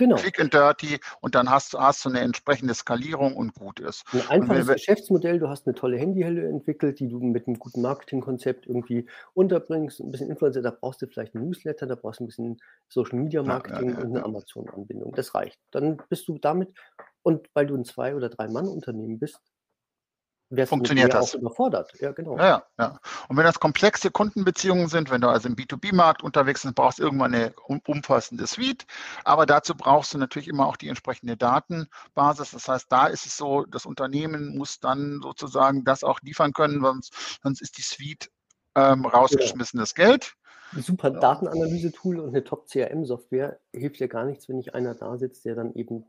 Genau. 0.03 0.17
Quick 0.17 0.37
and 0.41 0.53
dirty 0.53 0.99
und 1.21 1.33
dann 1.33 1.49
hast, 1.49 1.75
hast 1.75 2.03
du 2.03 2.09
eine 2.09 2.19
entsprechende 2.19 2.73
Skalierung 2.73 3.37
und 3.37 3.53
gut 3.53 3.79
ist. 3.79 4.03
Ein 4.11 4.41
einfaches 4.41 4.67
wir, 4.67 4.73
Geschäftsmodell, 4.73 5.39
du 5.39 5.47
hast 5.47 5.65
eine 5.65 5.75
tolle 5.75 5.97
Handyhelle 5.97 6.45
entwickelt, 6.49 6.99
die 6.99 7.07
du 7.07 7.19
mit 7.19 7.47
einem 7.47 7.57
guten 7.57 7.81
Marketingkonzept 7.81 8.67
irgendwie 8.67 9.07
unterbringst, 9.33 10.01
ein 10.01 10.11
bisschen 10.11 10.29
Influencer, 10.29 10.61
da 10.61 10.71
brauchst 10.71 11.01
du 11.01 11.07
vielleicht 11.07 11.35
ein 11.35 11.45
Newsletter, 11.45 11.87
da 11.87 11.95
brauchst 11.95 12.19
du 12.19 12.25
ein 12.25 12.27
bisschen 12.27 12.57
Social 12.89 13.17
Media 13.17 13.43
Marketing 13.43 13.91
ja, 13.91 13.95
ja, 13.95 13.99
ja, 13.99 14.05
und 14.05 14.15
eine 14.17 14.25
Amazon-Anbindung. 14.25 15.13
Das 15.15 15.33
reicht. 15.35 15.57
Dann 15.71 16.01
bist 16.09 16.27
du 16.27 16.37
damit, 16.37 16.73
und 17.21 17.47
weil 17.53 17.65
du 17.65 17.75
ein 17.75 17.85
Zwei- 17.85 18.13
oder 18.13 18.27
Drei-Mann-Unternehmen 18.27 19.19
bist, 19.19 19.39
funktioniert 20.65 21.13
das. 21.13 21.35
Auch 21.35 21.39
überfordert. 21.39 21.93
Ja, 21.99 22.11
genau. 22.11 22.37
Ja, 22.37 22.63
ja. 22.79 22.99
Und 23.27 23.37
wenn 23.37 23.45
das 23.45 23.59
komplexe 23.59 24.11
Kundenbeziehungen 24.11 24.87
sind, 24.87 25.11
wenn 25.11 25.21
du 25.21 25.29
also 25.29 25.47
im 25.47 25.55
B2B-Markt 25.55 26.23
unterwegs 26.23 26.63
bist, 26.63 26.75
brauchst 26.75 26.99
du 26.99 27.03
irgendwann 27.03 27.33
eine 27.33 27.53
umfassende 27.85 28.47
Suite. 28.47 28.85
Aber 29.23 29.45
dazu 29.45 29.75
brauchst 29.75 30.13
du 30.13 30.17
natürlich 30.17 30.47
immer 30.47 30.67
auch 30.67 30.77
die 30.77 30.87
entsprechende 30.87 31.37
Datenbasis. 31.37 32.51
Das 32.51 32.67
heißt, 32.67 32.91
da 32.91 33.07
ist 33.07 33.25
es 33.25 33.37
so, 33.37 33.65
das 33.65 33.85
Unternehmen 33.85 34.57
muss 34.57 34.79
dann 34.79 35.19
sozusagen 35.21 35.83
das 35.83 36.03
auch 36.03 36.19
liefern 36.21 36.53
können, 36.53 36.81
sonst, 36.81 37.39
sonst 37.41 37.61
ist 37.61 37.77
die 37.77 37.81
Suite 37.81 38.29
ähm, 38.75 39.05
rausgeschmissenes 39.05 39.93
genau. 39.93 40.09
Geld. 40.09 40.35
Ein 40.75 40.81
super 40.81 41.11
Datenanalyse-Tool 41.11 42.19
und 42.19 42.29
eine 42.29 42.43
Top-CRM-Software 42.43 43.59
hilft 43.71 43.99
ja 43.99 44.07
gar 44.07 44.25
nichts, 44.25 44.49
wenn 44.49 44.57
nicht 44.57 44.73
einer 44.73 44.95
da 44.95 45.17
sitzt, 45.17 45.45
der 45.45 45.55
dann 45.55 45.73
eben 45.75 46.05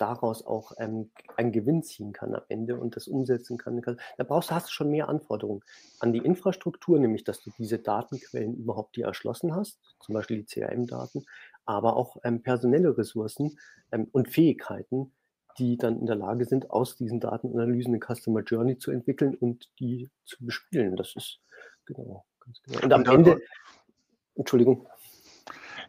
daraus 0.00 0.46
auch 0.46 0.72
ähm, 0.78 1.10
einen 1.36 1.52
Gewinn 1.52 1.82
ziehen 1.82 2.12
kann 2.12 2.34
am 2.34 2.42
Ende 2.48 2.78
und 2.78 2.96
das 2.96 3.06
umsetzen 3.06 3.58
kann. 3.58 3.80
Da 4.16 4.24
brauchst 4.24 4.50
du, 4.50 4.54
hast 4.54 4.68
du 4.68 4.72
schon 4.72 4.90
mehr 4.90 5.08
Anforderungen 5.08 5.62
an 5.98 6.12
die 6.12 6.20
Infrastruktur, 6.20 6.98
nämlich 6.98 7.24
dass 7.24 7.42
du 7.42 7.50
diese 7.58 7.78
Datenquellen 7.78 8.56
überhaupt 8.56 8.96
dir 8.96 9.06
erschlossen 9.06 9.54
hast, 9.54 9.78
zum 10.00 10.14
Beispiel 10.14 10.38
die 10.38 10.46
CRM-Daten, 10.46 11.26
aber 11.66 11.96
auch 11.96 12.16
ähm, 12.24 12.42
personelle 12.42 12.96
Ressourcen 12.96 13.58
ähm, 13.92 14.08
und 14.12 14.28
Fähigkeiten, 14.28 15.12
die 15.58 15.76
dann 15.76 16.00
in 16.00 16.06
der 16.06 16.16
Lage 16.16 16.46
sind, 16.46 16.70
aus 16.70 16.96
diesen 16.96 17.20
Datenanalysen 17.20 17.94
eine 17.94 18.00
Customer 18.00 18.40
Journey 18.40 18.78
zu 18.78 18.90
entwickeln 18.90 19.34
und 19.34 19.70
die 19.78 20.08
zu 20.24 20.44
bespielen. 20.44 20.96
Das 20.96 21.14
ist 21.14 21.40
genau, 21.84 22.24
ganz 22.40 22.62
genau. 22.62 22.80
Und 22.82 22.92
am 22.92 23.04
Ende, 23.04 23.40
Entschuldigung. 24.34 24.88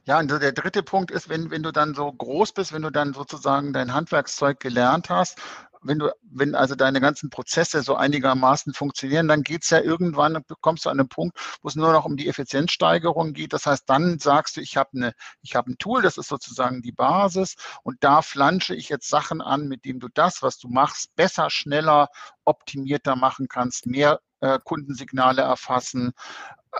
Ja, 0.05 0.19
und 0.19 0.31
der 0.31 0.51
dritte 0.51 0.81
Punkt 0.81 1.11
ist, 1.11 1.29
wenn, 1.29 1.51
wenn 1.51 1.61
du 1.61 1.71
dann 1.71 1.93
so 1.93 2.11
groß 2.11 2.53
bist, 2.53 2.73
wenn 2.73 2.81
du 2.81 2.89
dann 2.89 3.13
sozusagen 3.13 3.71
dein 3.71 3.93
Handwerkszeug 3.93 4.59
gelernt 4.59 5.09
hast, 5.09 5.37
wenn 5.83 5.99
du, 5.99 6.11
wenn 6.21 6.55
also 6.55 6.75
deine 6.75 7.01
ganzen 7.01 7.29
Prozesse 7.29 7.81
so 7.81 7.95
einigermaßen 7.95 8.73
funktionieren, 8.73 9.27
dann 9.27 9.43
geht 9.43 9.63
es 9.63 9.69
ja 9.69 9.79
irgendwann, 9.79 10.43
kommst 10.61 10.85
du 10.85 10.89
an 10.89 10.99
einen 10.99 11.09
Punkt, 11.09 11.37
wo 11.61 11.67
es 11.67 11.75
nur 11.75 11.91
noch 11.91 12.05
um 12.05 12.17
die 12.17 12.27
Effizienzsteigerung 12.27 13.33
geht. 13.33 13.53
Das 13.53 13.65
heißt, 13.65 13.83
dann 13.87 14.19
sagst 14.19 14.57
du, 14.57 14.61
ich 14.61 14.77
habe 14.77 14.89
eine, 14.95 15.13
ich 15.41 15.55
habe 15.55 15.71
ein 15.71 15.77
Tool, 15.77 16.01
das 16.01 16.17
ist 16.17 16.29
sozusagen 16.29 16.81
die 16.81 16.91
Basis 16.91 17.55
und 17.83 18.03
da 18.03 18.21
flansche 18.21 18.75
ich 18.75 18.89
jetzt 18.89 19.09
Sachen 19.09 19.41
an, 19.41 19.67
mit 19.67 19.85
dem 19.85 19.99
du 19.99 20.07
das, 20.13 20.41
was 20.41 20.57
du 20.57 20.67
machst, 20.67 21.15
besser, 21.15 21.49
schneller, 21.49 22.09
optimierter 22.45 23.15
machen 23.15 23.47
kannst, 23.47 23.85
mehr 23.85 24.19
äh, 24.39 24.59
Kundensignale 24.63 25.41
erfassen, 25.41 26.13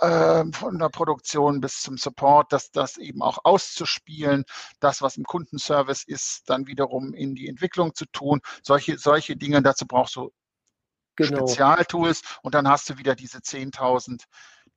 von 0.00 0.78
der 0.78 0.88
Produktion 0.88 1.60
bis 1.60 1.82
zum 1.82 1.98
Support, 1.98 2.52
dass 2.52 2.70
das 2.70 2.96
eben 2.96 3.22
auch 3.22 3.38
auszuspielen, 3.44 4.44
das, 4.80 5.02
was 5.02 5.16
im 5.16 5.24
Kundenservice 5.24 6.04
ist, 6.04 6.48
dann 6.48 6.66
wiederum 6.66 7.12
in 7.14 7.34
die 7.34 7.46
Entwicklung 7.48 7.94
zu 7.94 8.06
tun. 8.06 8.40
Solche, 8.62 8.98
solche 8.98 9.36
Dinge, 9.36 9.62
dazu 9.62 9.86
brauchst 9.86 10.16
du 10.16 10.32
genau. 11.16 11.46
Spezialtools 11.46 12.22
und 12.42 12.54
dann 12.54 12.68
hast 12.68 12.88
du 12.88 12.98
wieder 12.98 13.14
diese 13.14 13.38
10.000 13.38 14.24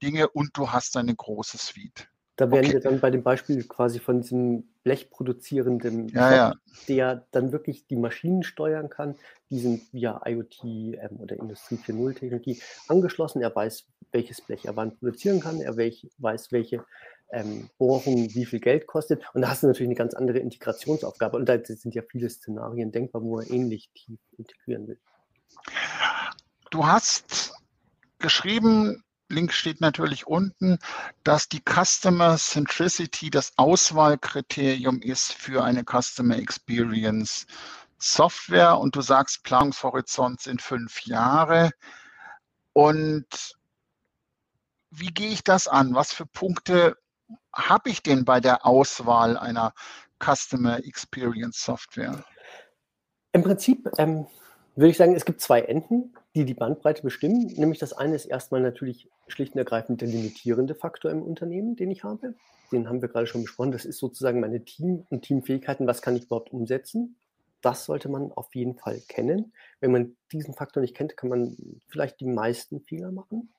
Dinge 0.02 0.30
und 0.30 0.58
du 0.58 0.72
hast 0.72 0.98
eine 0.98 1.16
große 1.16 1.58
Suite. 1.58 2.10
Da 2.36 2.52
wären 2.52 2.66
okay. 2.66 2.74
wir 2.74 2.80
dann 2.82 3.00
bei 3.00 3.10
dem 3.12 3.24
Beispiel 3.24 3.64
quasi 3.64 4.00
von 4.00 4.22
diesem 4.22 4.68
blechproduzierenden, 4.84 6.10
ja, 6.10 6.36
ja. 6.36 6.54
der 6.88 7.26
dann 7.32 7.52
wirklich 7.52 7.88
die 7.88 7.96
Maschinen 7.96 8.44
steuern 8.44 8.90
kann. 8.90 9.16
Die 9.50 9.60
sind 9.60 9.82
via 9.94 10.22
IoT 10.26 10.64
ähm, 10.64 11.18
oder 11.20 11.38
Industrie 11.38 11.76
4.0 11.76 12.14
Technologie 12.16 12.62
angeschlossen. 12.88 13.42
Er 13.42 13.56
weiß, 13.56 13.88
welches 14.12 14.42
Blech 14.42 14.66
er 14.66 14.76
wann 14.76 14.98
produzieren 14.98 15.40
kann. 15.40 15.62
Er 15.62 15.78
welch, 15.78 16.10
weiß, 16.18 16.52
welche 16.52 16.84
ähm, 17.32 17.70
Bohrung 17.78 18.34
wie 18.34 18.46
viel 18.46 18.60
Geld 18.60 18.86
kostet. 18.86 19.24
Und 19.34 19.42
da 19.42 19.50
hast 19.50 19.64
du 19.64 19.68
natürlich 19.68 19.88
eine 19.88 19.96
ganz 19.96 20.14
andere 20.14 20.40
Integrationsaufgabe. 20.40 21.38
Und 21.38 21.48
da 21.48 21.58
sind 21.64 21.96
ja 21.96 22.02
viele 22.02 22.30
Szenarien 22.30 22.92
denkbar, 22.92 23.24
wo 23.24 23.40
er 23.40 23.50
ähnlich 23.50 23.92
tief 23.94 24.20
integrieren 24.38 24.88
will. 24.88 25.00
Du 26.70 26.86
hast 26.86 27.54
geschrieben, 28.20 29.04
Link 29.30 29.54
steht 29.54 29.82
natürlich 29.82 30.28
unten, 30.28 30.78
dass 31.24 31.50
die 31.50 31.62
Customer 31.62 32.38
Centricity 32.38 33.30
das 33.30 33.54
Auswahlkriterium 33.58 35.02
ist 35.02 35.34
für 35.34 35.64
eine 35.64 35.84
Customer 35.84 36.38
Experience 36.38 37.48
Software 37.98 38.78
und 38.78 38.96
du 38.96 39.02
sagst, 39.02 39.44
Planungshorizont 39.44 40.42
sind 40.42 40.62
fünf 40.62 41.06
Jahre. 41.06 41.72
Und 42.74 43.56
wie 44.92 45.14
gehe 45.14 45.30
ich 45.30 45.44
das 45.44 45.68
an? 45.68 45.96
Was 45.96 46.14
für 46.14 46.26
Punkte 46.26 46.98
habe 47.54 47.90
ich 47.90 48.04
denn 48.04 48.26
bei 48.26 48.40
der 48.40 48.66
Auswahl 48.66 49.38
einer 49.38 49.74
Customer 50.24 50.78
Experience 50.86 51.64
Software? 51.64 52.24
Im 53.32 53.44
Prinzip 53.44 53.90
ähm, 53.98 54.28
würde 54.76 54.90
ich 54.90 54.98
sagen, 54.98 55.16
es 55.16 55.26
gibt 55.26 55.42
zwei 55.42 55.62
Enden, 55.62 56.14
die 56.36 56.46
die 56.46 56.54
Bandbreite 56.54 57.02
bestimmen. 57.02 57.48
Nämlich 57.48 57.80
das 57.80 57.94
eine 57.94 58.16
ist 58.16 58.26
erstmal 58.26 58.62
natürlich 58.62 59.10
schlicht 59.28 59.54
und 59.54 59.60
ergreifend 59.60 60.02
der 60.02 60.08
limitierende 60.08 60.76
Faktor 60.76 61.12
im 61.12 61.24
Unternehmen, 61.24 61.76
den 61.76 61.92
ich 61.92 62.04
habe. 62.04 62.36
Den 62.72 62.90
haben 62.90 63.02
wir 63.02 63.10
gerade 63.10 63.28
schon 63.28 63.44
besprochen. 63.44 63.72
Das 63.72 63.86
ist 63.86 64.00
sozusagen 64.00 64.40
meine 64.40 64.64
Team- 64.64 65.06
und 65.10 65.24
Teamfähigkeiten. 65.24 65.88
Was 65.88 66.02
kann 66.02 66.16
ich 66.16 66.26
überhaupt 66.26 66.52
umsetzen? 66.52 67.16
Das 67.62 67.86
sollte 67.86 68.10
man 68.10 68.32
auf 68.32 68.54
jeden 68.54 68.76
Fall 68.76 69.02
kennen. 69.08 69.54
Wenn 69.80 69.92
man 69.92 70.18
diesen 70.32 70.54
Faktor 70.54 70.82
nicht 70.82 70.96
kennt, 70.96 71.18
kann 71.18 71.30
man 71.30 71.58
vielleicht 71.88 72.20
die 72.20 72.28
meisten 72.28 72.82
Fehler 72.82 73.12
machen. 73.12 73.50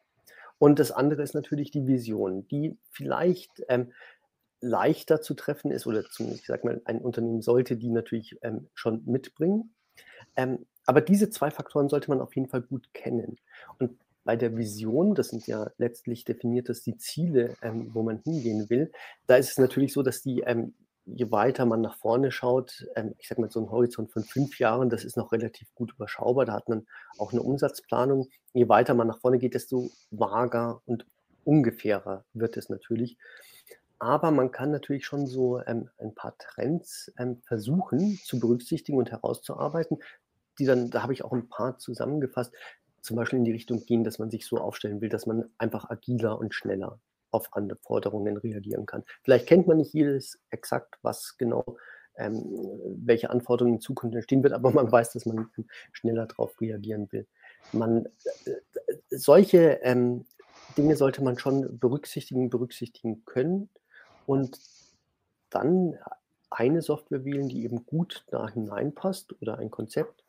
Und 0.59 0.79
das 0.79 0.91
andere 0.91 1.23
ist 1.23 1.35
natürlich 1.35 1.71
die 1.71 1.87
Vision, 1.87 2.47
die 2.49 2.79
vielleicht 2.91 3.63
ähm, 3.69 3.93
leichter 4.61 5.21
zu 5.21 5.35
treffen 5.35 5.71
ist 5.71 5.87
oder 5.87 6.05
zumindest, 6.05 6.43
ich 6.43 6.47
sag 6.47 6.65
mal, 6.65 6.81
ein 6.85 7.01
Unternehmen 7.01 7.43
sollte 7.43 7.77
die 7.77 7.91
natürlich 7.91 8.39
ähm, 8.43 8.69
schon 8.75 9.03
mitbringen. 9.05 9.75
Ähm, 10.35 10.67
aber 10.87 11.01
diese 11.01 11.31
zwei 11.31 11.51
Faktoren 11.51 11.89
sollte 11.89 12.11
man 12.11 12.21
auf 12.21 12.35
jeden 12.37 12.49
Fall 12.49 12.63
gut 12.63 12.95
kennen. 12.95 13.37
Und 13.79 13.99
bei 14.27 14.37
der 14.37 14.57
Vision, 14.57 15.15
das 15.15 15.29
sind 15.29 15.47
ja 15.47 15.71
letztlich 15.79 16.25
definiert 16.25 16.69
das 16.69 16.83
die 16.83 16.99
Ziele, 16.99 17.55
ähm, 17.63 17.91
wo 17.95 18.03
man 18.03 18.19
hingehen 18.19 18.69
will, 18.69 18.93
da 19.27 19.37
ist 19.37 19.53
es 19.53 19.59
natürlich 19.59 19.93
so, 19.93 20.03
dass 20.03 20.21
die, 20.21 20.41
ähm, 20.41 20.75
je 21.07 21.31
weiter 21.31 21.65
man 21.65 21.81
nach 21.81 21.97
vorne 21.97 22.33
schaut, 22.33 22.87
ähm, 22.97 23.15
ich 23.19 23.29
sage 23.29 23.41
mal 23.41 23.51
so 23.51 23.61
ein 23.61 23.71
Horizont 23.71 24.11
von 24.11 24.25
fünf 24.25 24.59
Jahren, 24.59 24.91
das 24.91 25.05
ist 25.05 25.17
noch 25.17 25.31
relativ 25.31 25.73
gut 25.77 25.93
überschaubar, 25.95 26.45
da 26.45 26.55
hat 26.55 26.69
man 26.69 26.87
auch 27.19 27.33
eine 27.33 27.41
Umsatzplanung. 27.41 28.29
Je 28.53 28.69
weiter 28.69 28.95
man 28.95 29.07
nach 29.07 29.21
vorne 29.21 29.39
geht, 29.39 29.55
desto 29.55 29.91
vager 30.11 30.83
und 30.87 31.07
ungefährer 31.45 32.25
wird 32.33 32.57
es 32.57 32.69
natürlich. 32.69 33.17
Aber 34.01 34.33
man 34.33 34.51
kann 34.51 34.73
natürlich 34.73 35.07
schon 35.07 35.29
so 35.29 35.63
ähm, 35.63 35.89
ein 35.99 36.15
paar 36.15 36.37
Trends 36.37 37.13
ähm, 37.17 37.41
versuchen 37.47 38.19
zu 38.25 38.41
berücksichtigen 38.41 38.99
und 38.99 39.13
herauszuarbeiten, 39.13 39.99
die 40.59 40.67
dann, 40.67 40.91
da 40.91 41.03
habe 41.03 41.13
ich 41.13 41.25
auch 41.25 41.33
ein 41.33 41.49
paar 41.49 41.79
zusammengefasst, 41.79 42.53
zum 43.07 43.17
Beispiel 43.17 43.39
in 43.39 43.45
die 43.45 43.53
Richtung 43.53 43.85
gehen, 43.87 44.05
dass 44.05 44.19
man 44.19 44.31
sich 44.31 44.47
so 44.47 44.59
aufstellen 44.59 45.01
will, 45.01 45.09
dass 45.09 45.27
man 45.27 45.49
einfach 45.59 45.89
agiler 45.89 46.39
und 46.39 46.55
schneller 46.55 47.01
auf 47.31 47.55
Anforderungen 47.55 48.37
reagieren 48.37 48.87
kann. 48.87 49.05
Vielleicht 49.23 49.47
kennt 49.47 49.67
man 49.67 49.79
nicht 49.79 49.93
jedes 49.93 50.39
exakt, 50.51 50.99
was 51.03 51.37
genau, 51.39 51.77
ähm, 52.17 52.45
welche 53.05 53.31
Anforderungen 53.31 53.77
in 53.77 53.81
Zukunft 53.81 54.15
entstehen 54.15 54.43
wird, 54.43 54.53
aber 54.53 54.71
man 54.71 54.91
weiß, 54.91 55.13
dass 55.13 55.27
man 55.27 55.49
schneller 55.93 56.27
darauf 56.27 56.61
reagieren 56.61 57.11
will. 57.13 57.27
Man, 57.73 58.07
äh, 58.45 58.53
solche 59.11 59.81
ähm, 59.83 60.25
Dinge 60.77 60.97
sollte 60.97 61.23
man 61.23 61.39
schon 61.39 61.79
berücksichtigen, 61.79 62.51
berücksichtigen 62.51 63.25
können 63.25 63.69
und 64.27 64.59
dann 65.51 65.99
eine 66.51 66.83
Software 66.83 67.25
wählen, 67.25 67.49
die 67.49 67.65
eben 67.65 67.87
gut 67.87 68.25
da 68.31 68.49
hineinpasst 68.49 69.35
oder 69.41 69.59
ein 69.59 69.71
Konzept 69.71 70.25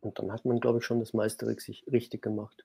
und 0.00 0.18
dann 0.18 0.32
hat 0.32 0.44
man, 0.44 0.60
glaube 0.60 0.78
ich, 0.78 0.84
schon 0.84 1.00
das 1.00 1.12
meiste 1.12 1.46
richtig 1.46 2.22
gemacht. 2.22 2.64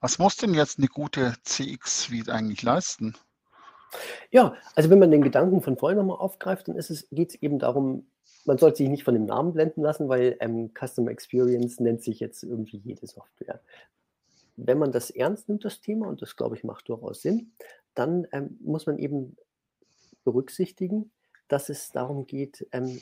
Was 0.00 0.18
muss 0.18 0.36
denn 0.36 0.54
jetzt 0.54 0.78
eine 0.78 0.86
gute 0.86 1.34
CX-Suite 1.42 2.30
eigentlich 2.30 2.62
leisten? 2.62 3.16
Ja, 4.30 4.54
also 4.74 4.90
wenn 4.90 4.98
man 4.98 5.10
den 5.10 5.22
Gedanken 5.22 5.60
von 5.60 5.76
vorhin 5.76 5.98
nochmal 5.98 6.18
aufgreift, 6.18 6.68
dann 6.68 6.76
geht 6.76 7.30
es 7.30 7.42
eben 7.42 7.58
darum, 7.58 8.06
man 8.44 8.58
sollte 8.58 8.78
sich 8.78 8.88
nicht 8.88 9.04
von 9.04 9.14
dem 9.14 9.24
Namen 9.24 9.52
blenden 9.52 9.82
lassen, 9.82 10.08
weil 10.08 10.36
ähm, 10.40 10.70
Customer 10.74 11.10
Experience 11.10 11.80
nennt 11.80 12.02
sich 12.02 12.20
jetzt 12.20 12.42
irgendwie 12.42 12.78
jede 12.78 13.06
Software. 13.06 13.60
Wenn 14.56 14.78
man 14.78 14.92
das 14.92 15.10
ernst 15.10 15.48
nimmt, 15.48 15.64
das 15.64 15.80
Thema, 15.80 16.08
und 16.08 16.22
das 16.22 16.36
glaube 16.36 16.56
ich 16.56 16.64
macht 16.64 16.88
durchaus 16.88 17.22
Sinn, 17.22 17.52
dann 17.94 18.26
ähm, 18.32 18.58
muss 18.60 18.86
man 18.86 18.98
eben 18.98 19.36
berücksichtigen, 20.24 21.10
dass 21.48 21.68
es 21.68 21.90
darum 21.90 22.26
geht, 22.26 22.66
ähm, 22.72 23.00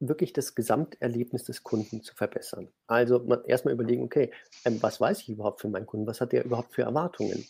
wirklich 0.00 0.32
das 0.32 0.54
Gesamterlebnis 0.54 1.44
des 1.44 1.62
Kunden 1.62 2.02
zu 2.02 2.14
verbessern. 2.14 2.68
Also 2.86 3.26
erstmal 3.46 3.74
überlegen, 3.74 4.02
okay, 4.02 4.32
ähm, 4.64 4.82
was 4.82 5.00
weiß 5.00 5.20
ich 5.22 5.28
überhaupt 5.30 5.60
für 5.60 5.68
meinen 5.68 5.86
Kunden? 5.86 6.06
Was 6.06 6.20
hat 6.20 6.32
der 6.32 6.44
überhaupt 6.44 6.74
für 6.74 6.82
Erwartungen? 6.82 7.46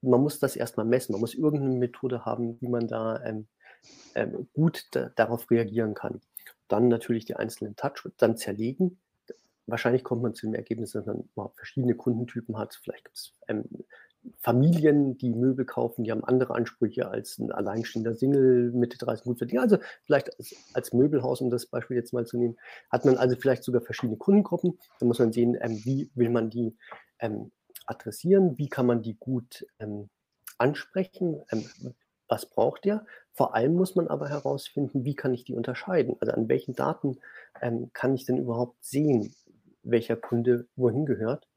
Man 0.00 0.20
muss 0.20 0.40
das 0.40 0.56
erstmal 0.56 0.86
messen. 0.86 1.12
Man 1.12 1.20
muss 1.20 1.34
irgendeine 1.34 1.78
Methode 1.78 2.24
haben, 2.24 2.60
wie 2.60 2.68
man 2.68 2.88
da 2.88 3.22
ähm, 3.24 3.46
ähm, 4.14 4.48
gut 4.52 4.86
da, 4.92 5.10
darauf 5.10 5.50
reagieren 5.50 5.94
kann. 5.94 6.20
Dann 6.68 6.88
natürlich 6.88 7.24
die 7.24 7.36
einzelnen 7.36 7.76
Touch, 7.76 8.08
dann 8.16 8.36
zerlegen. 8.36 8.98
Wahrscheinlich 9.66 10.02
kommt 10.02 10.22
man 10.22 10.34
zu 10.34 10.46
dem 10.46 10.54
Ergebnis, 10.54 10.92
dass 10.92 11.06
man 11.06 11.28
überhaupt 11.32 11.56
verschiedene 11.56 11.94
Kundentypen 11.94 12.58
hat. 12.58 12.74
Vielleicht 12.82 13.04
gibt 13.04 13.16
es 13.16 13.34
ähm, 13.46 13.64
Familien, 14.38 15.16
die 15.18 15.30
Möbel 15.30 15.64
kaufen, 15.64 16.04
die 16.04 16.10
haben 16.10 16.24
andere 16.24 16.54
Ansprüche 16.54 17.08
als 17.08 17.38
ein 17.38 17.50
alleinstehender 17.50 18.14
Single 18.14 18.70
Mitte 18.72 18.98
30 18.98 19.24
gut 19.24 19.38
verdient. 19.38 19.62
Also 19.62 19.78
vielleicht 20.04 20.36
als, 20.38 20.54
als, 20.74 20.92
Möbelhaus, 20.92 21.40
um 21.40 21.50
das 21.50 21.66
Beispiel 21.66 21.96
jetzt 21.96 22.12
mal 22.12 22.26
zu 22.26 22.38
nehmen, 22.38 22.56
hat 22.90 23.04
man 23.04 23.16
also 23.16 23.36
vielleicht 23.36 23.64
sogar 23.64 23.82
verschiedene 23.82 24.16
Kundengruppen. 24.16 24.78
Da 25.00 25.06
muss 25.06 25.18
man 25.18 25.32
sehen, 25.32 25.56
ähm, 25.60 25.80
wie 25.84 26.10
will 26.14 26.30
man 26.30 26.50
die 26.50 26.76
ähm, 27.18 27.50
adressieren, 27.86 28.58
wie 28.58 28.68
kann 28.68 28.86
man 28.86 29.02
die 29.02 29.16
gut 29.18 29.66
ähm, 29.78 30.08
ansprechen, 30.58 31.42
ähm, 31.50 31.64
was 32.28 32.46
braucht 32.46 32.84
der. 32.84 33.04
Vor 33.32 33.54
allem 33.54 33.74
muss 33.74 33.96
man 33.96 34.08
aber 34.08 34.28
herausfinden, 34.28 35.04
wie 35.04 35.14
kann 35.14 35.34
ich 35.34 35.44
die 35.44 35.54
unterscheiden. 35.54 36.16
Also 36.20 36.32
an 36.32 36.48
welchen 36.48 36.74
Daten 36.74 37.18
ähm, 37.60 37.90
kann 37.92 38.14
ich 38.14 38.24
denn 38.24 38.38
überhaupt 38.38 38.84
sehen, 38.84 39.34
welcher 39.82 40.16
Kunde 40.16 40.66
wohin 40.76 41.06
gehört 41.06 41.48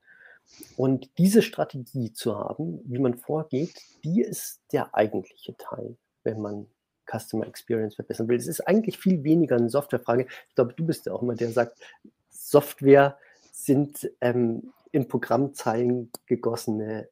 und 0.78 1.10
diese 1.18 1.42
Strategie 1.42 2.14
zu 2.14 2.38
haben, 2.38 2.80
wie 2.86 3.00
man 3.00 3.18
vorgeht, 3.18 3.74
die 4.04 4.22
ist 4.22 4.62
der 4.72 4.94
eigentliche 4.96 5.56
Teil, 5.58 5.98
wenn 6.24 6.42
man 6.42 6.68
Customer 7.06 7.48
Experience 7.48 7.96
verbessern 7.96 8.28
will. 8.28 8.38
Es 8.38 8.48
ist 8.48 8.62
eigentlich 8.62 8.98
viel 8.98 9.24
weniger 9.24 9.56
eine 9.56 9.70
Softwarefrage. 9.70 10.28
Ich 10.50 10.56
glaube, 10.56 10.74
du 10.74 10.86
bist 10.86 11.06
ja 11.06 11.14
auch 11.14 11.22
immer 11.22 11.36
der, 11.36 11.48
der 11.48 11.54
sagt, 11.54 11.80
Software 12.30 13.18
sind 13.52 14.10
ähm, 14.22 14.74
in 14.92 15.08
Programmzeilen 15.08 16.12
gegossene 16.26 17.10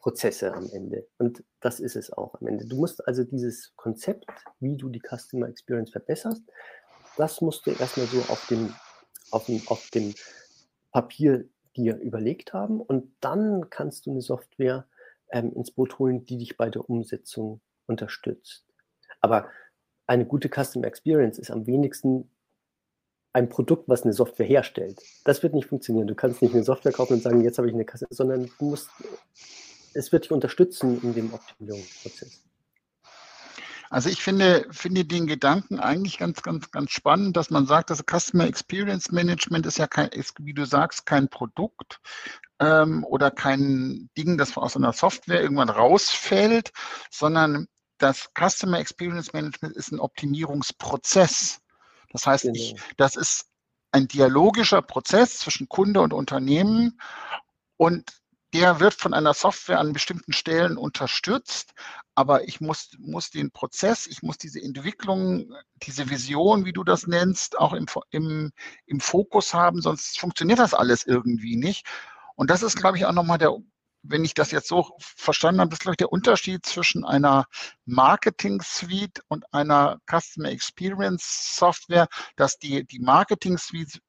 Prozesse 0.00 0.52
am 0.52 0.68
Ende. 0.72 1.06
Und 1.18 1.44
das 1.60 1.78
ist 1.80 1.96
es 1.96 2.12
auch 2.12 2.34
am 2.40 2.48
Ende. 2.48 2.66
Du 2.66 2.76
musst 2.76 3.06
also 3.06 3.24
dieses 3.24 3.72
Konzept, 3.76 4.26
wie 4.58 4.76
du 4.76 4.88
die 4.88 5.00
Customer 5.00 5.48
Experience 5.48 5.90
verbesserst, 5.90 6.42
das 7.16 7.40
musst 7.40 7.66
du 7.66 7.70
erstmal 7.70 8.06
so 8.06 8.18
auf 8.28 8.46
dem, 8.48 8.74
auf 9.30 9.46
dem, 9.46 9.62
auf 9.66 9.88
dem 9.90 10.14
Papier 10.90 11.48
dir 11.76 11.96
überlegt 11.96 12.52
haben 12.52 12.80
und 12.80 13.12
dann 13.20 13.70
kannst 13.70 14.06
du 14.06 14.10
eine 14.10 14.20
Software 14.20 14.86
ähm, 15.30 15.52
ins 15.54 15.70
Boot 15.70 15.98
holen, 15.98 16.24
die 16.24 16.38
dich 16.38 16.56
bei 16.56 16.70
der 16.70 16.88
Umsetzung 16.88 17.60
unterstützt. 17.86 18.66
Aber 19.20 19.48
eine 20.06 20.26
gute 20.26 20.48
Customer 20.48 20.86
Experience 20.86 21.38
ist 21.38 21.50
am 21.50 21.66
wenigsten 21.66 22.30
ein 23.32 23.48
Produkt, 23.48 23.88
was 23.88 24.02
eine 24.02 24.12
Software 24.12 24.46
herstellt. 24.46 25.00
Das 25.24 25.42
wird 25.42 25.54
nicht 25.54 25.66
funktionieren. 25.66 26.06
Du 26.06 26.14
kannst 26.14 26.42
nicht 26.42 26.54
eine 26.54 26.64
Software 26.64 26.92
kaufen 26.92 27.14
und 27.14 27.22
sagen, 27.22 27.40
jetzt 27.42 27.56
habe 27.58 27.68
ich 27.68 27.74
eine 27.74 27.84
Kasse, 27.84 28.06
sondern 28.10 28.50
du 28.58 28.64
musst, 28.64 28.90
es 29.94 30.12
wird 30.12 30.24
dich 30.24 30.32
unterstützen 30.32 31.00
in 31.02 31.14
dem 31.14 31.32
Optimierungsprozess. 31.32 32.44
Also 33.92 34.08
ich 34.08 34.22
finde, 34.22 34.66
finde 34.70 35.04
den 35.04 35.26
Gedanken 35.26 35.78
eigentlich 35.78 36.16
ganz, 36.16 36.40
ganz, 36.40 36.70
ganz 36.70 36.92
spannend, 36.92 37.36
dass 37.36 37.50
man 37.50 37.66
sagt, 37.66 37.90
dass 37.90 38.02
Customer 38.10 38.46
Experience 38.46 39.12
Management 39.12 39.66
ist 39.66 39.76
ja 39.76 39.86
kein, 39.86 40.08
ist, 40.08 40.34
wie 40.38 40.54
du 40.54 40.64
sagst, 40.64 41.04
kein 41.04 41.28
Produkt 41.28 42.00
ähm, 42.58 43.04
oder 43.04 43.30
kein 43.30 44.08
Ding, 44.16 44.38
das 44.38 44.56
aus 44.56 44.76
einer 44.76 44.94
Software 44.94 45.42
irgendwann 45.42 45.68
rausfällt, 45.68 46.72
sondern 47.10 47.68
das 47.98 48.30
Customer 48.34 48.78
Experience 48.78 49.34
Management 49.34 49.76
ist 49.76 49.92
ein 49.92 50.00
Optimierungsprozess. 50.00 51.60
Das 52.12 52.26
heißt, 52.26 52.44
genau. 52.44 52.54
ich, 52.54 52.74
das 52.96 53.14
ist 53.16 53.50
ein 53.90 54.08
dialogischer 54.08 54.80
Prozess 54.80 55.40
zwischen 55.40 55.68
Kunde 55.68 56.00
und 56.00 56.14
Unternehmen 56.14 56.98
und 57.76 58.21
der 58.52 58.80
wird 58.80 58.94
von 58.94 59.14
einer 59.14 59.34
Software 59.34 59.78
an 59.78 59.92
bestimmten 59.92 60.32
Stellen 60.32 60.76
unterstützt, 60.76 61.72
aber 62.14 62.46
ich 62.46 62.60
muss, 62.60 62.90
muss 62.98 63.30
den 63.30 63.50
Prozess, 63.50 64.06
ich 64.06 64.22
muss 64.22 64.36
diese 64.36 64.60
Entwicklung, 64.60 65.52
diese 65.82 66.10
Vision, 66.10 66.64
wie 66.64 66.72
du 66.72 66.84
das 66.84 67.06
nennst, 67.06 67.58
auch 67.58 67.72
im, 67.72 67.86
im, 68.10 68.52
im 68.86 69.00
Fokus 69.00 69.54
haben, 69.54 69.80
sonst 69.80 70.18
funktioniert 70.20 70.58
das 70.58 70.74
alles 70.74 71.04
irgendwie 71.04 71.56
nicht. 71.56 71.86
Und 72.34 72.50
das 72.50 72.62
ist, 72.62 72.76
glaube 72.76 72.98
ich, 72.98 73.06
auch 73.06 73.12
nochmal 73.12 73.38
der, 73.38 73.56
wenn 74.02 74.24
ich 74.24 74.34
das 74.34 74.50
jetzt 74.50 74.68
so 74.68 74.96
verstanden 74.98 75.60
habe, 75.60 75.70
das 75.70 75.78
ist, 75.78 75.82
glaube 75.82 75.94
ich, 75.94 75.98
der 75.98 76.12
Unterschied 76.12 76.66
zwischen 76.66 77.04
einer 77.04 77.46
Marketing-Suite 77.86 79.22
und 79.28 79.44
einer 79.54 79.98
Customer 80.10 80.50
Experience 80.50 81.56
Software, 81.56 82.08
dass 82.36 82.58
die, 82.58 82.84
die 82.84 82.98
Marketing-Suite 82.98 84.00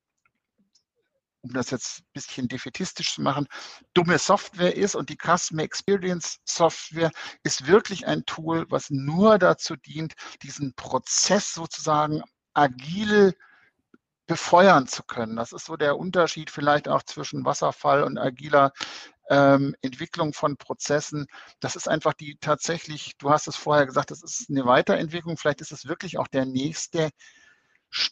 um 1.44 1.54
das 1.54 1.70
jetzt 1.70 2.00
ein 2.00 2.14
bisschen 2.14 2.48
defetistisch 2.48 3.16
zu 3.16 3.22
machen, 3.22 3.48
dumme 3.94 4.18
Software 4.18 4.76
ist 4.76 4.96
und 4.96 5.10
die 5.10 5.18
Customer 5.18 5.64
Experience 5.64 6.40
Software 6.46 7.12
ist 7.44 7.68
wirklich 7.68 8.08
ein 8.08 8.26
Tool, 8.26 8.66
was 8.70 8.90
nur 8.90 9.38
dazu 9.38 9.76
dient, 9.76 10.14
diesen 10.42 10.74
Prozess 10.74 11.54
sozusagen 11.54 12.24
agil 12.54 13.36
befeuern 14.26 14.88
zu 14.88 15.04
können. 15.04 15.36
Das 15.36 15.52
ist 15.52 15.66
so 15.66 15.76
der 15.76 15.98
Unterschied 15.98 16.50
vielleicht 16.50 16.88
auch 16.88 17.04
zwischen 17.04 17.46
Wasserfall 17.46 18.04
und 18.04 18.18
agiler 18.18 18.72
ähm, 19.30 19.76
Entwicklung 19.82 20.34
von 20.34 20.56
Prozessen. 20.58 21.28
Das 21.60 21.76
ist 21.76 21.90
einfach 21.90 22.14
die 22.14 22.38
tatsächlich, 22.40 23.18
du 23.18 23.32
hast 23.32 23.48
es 23.48 23.56
vorher 23.56 23.86
gesagt, 23.86 24.12
das 24.12 24.24
ist 24.24 24.50
eine 24.50 24.66
Weiterentwicklung. 24.66 25.38
Vielleicht 25.38 25.62
ist 25.62 25.74
es 25.74 25.88
wirklich 25.88 26.18
auch 26.18 26.28
der 26.28 26.46
nächste, 26.46 27.10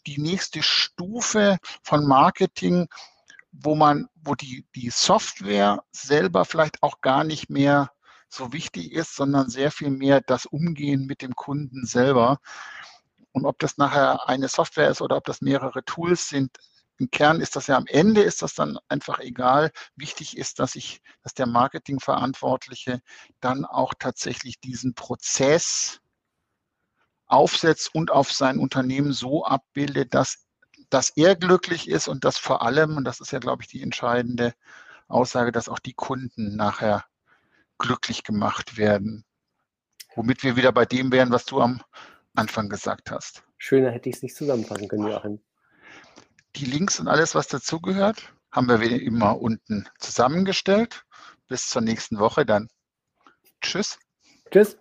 die 0.05 0.19
nächste 0.21 0.61
Stufe 0.63 1.57
von 1.83 2.05
Marketing, 2.05 2.87
wo 3.51 3.75
man, 3.75 4.07
wo 4.15 4.35
die, 4.35 4.65
die 4.75 4.89
Software 4.89 5.83
selber 5.91 6.45
vielleicht 6.45 6.81
auch 6.83 7.01
gar 7.01 7.23
nicht 7.23 7.49
mehr 7.49 7.91
so 8.29 8.53
wichtig 8.53 8.93
ist, 8.93 9.15
sondern 9.15 9.49
sehr 9.49 9.71
viel 9.71 9.89
mehr 9.89 10.21
das 10.21 10.45
Umgehen 10.45 11.05
mit 11.05 11.21
dem 11.21 11.35
Kunden 11.35 11.85
selber. 11.85 12.39
Und 13.33 13.45
ob 13.45 13.59
das 13.59 13.77
nachher 13.77 14.27
eine 14.29 14.47
Software 14.47 14.89
ist 14.89 15.01
oder 15.01 15.17
ob 15.17 15.25
das 15.25 15.41
mehrere 15.41 15.83
Tools 15.83 16.29
sind, 16.29 16.57
im 16.97 17.09
Kern 17.09 17.41
ist 17.41 17.55
das 17.55 17.65
ja 17.65 17.77
am 17.77 17.87
Ende 17.87 18.21
ist 18.21 18.43
das 18.43 18.53
dann 18.53 18.77
einfach 18.87 19.19
egal. 19.19 19.71
Wichtig 19.95 20.37
ist, 20.37 20.59
dass 20.59 20.75
ich, 20.75 21.01
dass 21.23 21.33
der 21.33 21.47
Marketingverantwortliche 21.47 23.01
dann 23.39 23.65
auch 23.65 23.95
tatsächlich 23.97 24.59
diesen 24.59 24.93
Prozess 24.93 25.99
aufsetzt 27.25 27.95
und 27.95 28.11
auf 28.11 28.31
sein 28.31 28.59
Unternehmen 28.59 29.13
so 29.13 29.43
abbildet, 29.45 30.13
dass 30.13 30.40
dass 30.91 31.09
er 31.15 31.35
glücklich 31.35 31.89
ist 31.89 32.07
und 32.07 32.25
dass 32.25 32.37
vor 32.37 32.61
allem, 32.61 32.97
und 32.97 33.05
das 33.05 33.19
ist 33.19 33.31
ja, 33.31 33.39
glaube 33.39 33.63
ich, 33.63 33.67
die 33.69 33.81
entscheidende 33.81 34.53
Aussage, 35.07 35.51
dass 35.51 35.69
auch 35.69 35.79
die 35.79 35.93
Kunden 35.93 36.55
nachher 36.55 37.05
glücklich 37.79 38.23
gemacht 38.23 38.77
werden. 38.77 39.25
Womit 40.15 40.43
wir 40.43 40.55
wieder 40.55 40.71
bei 40.71 40.85
dem 40.85 41.11
wären, 41.11 41.31
was 41.31 41.45
du 41.45 41.61
am 41.61 41.81
Anfang 42.35 42.69
gesagt 42.69 43.09
hast. 43.09 43.43
Schöner 43.57 43.91
hätte 43.91 44.09
ich 44.09 44.17
es 44.17 44.21
nicht 44.21 44.35
zusammenfassen 44.35 44.87
können, 44.87 45.07
Joachim. 45.07 45.41
Die 46.55 46.65
Links 46.65 46.99
und 46.99 47.07
alles, 47.07 47.35
was 47.35 47.47
dazugehört, 47.47 48.33
haben 48.51 48.67
wir 48.67 48.81
wie 48.81 48.95
immer 48.95 49.39
unten 49.39 49.87
zusammengestellt. 49.99 51.05
Bis 51.47 51.69
zur 51.69 51.81
nächsten 51.81 52.19
Woche 52.19 52.45
dann. 52.45 52.67
Tschüss. 53.61 53.99
Tschüss. 54.51 54.77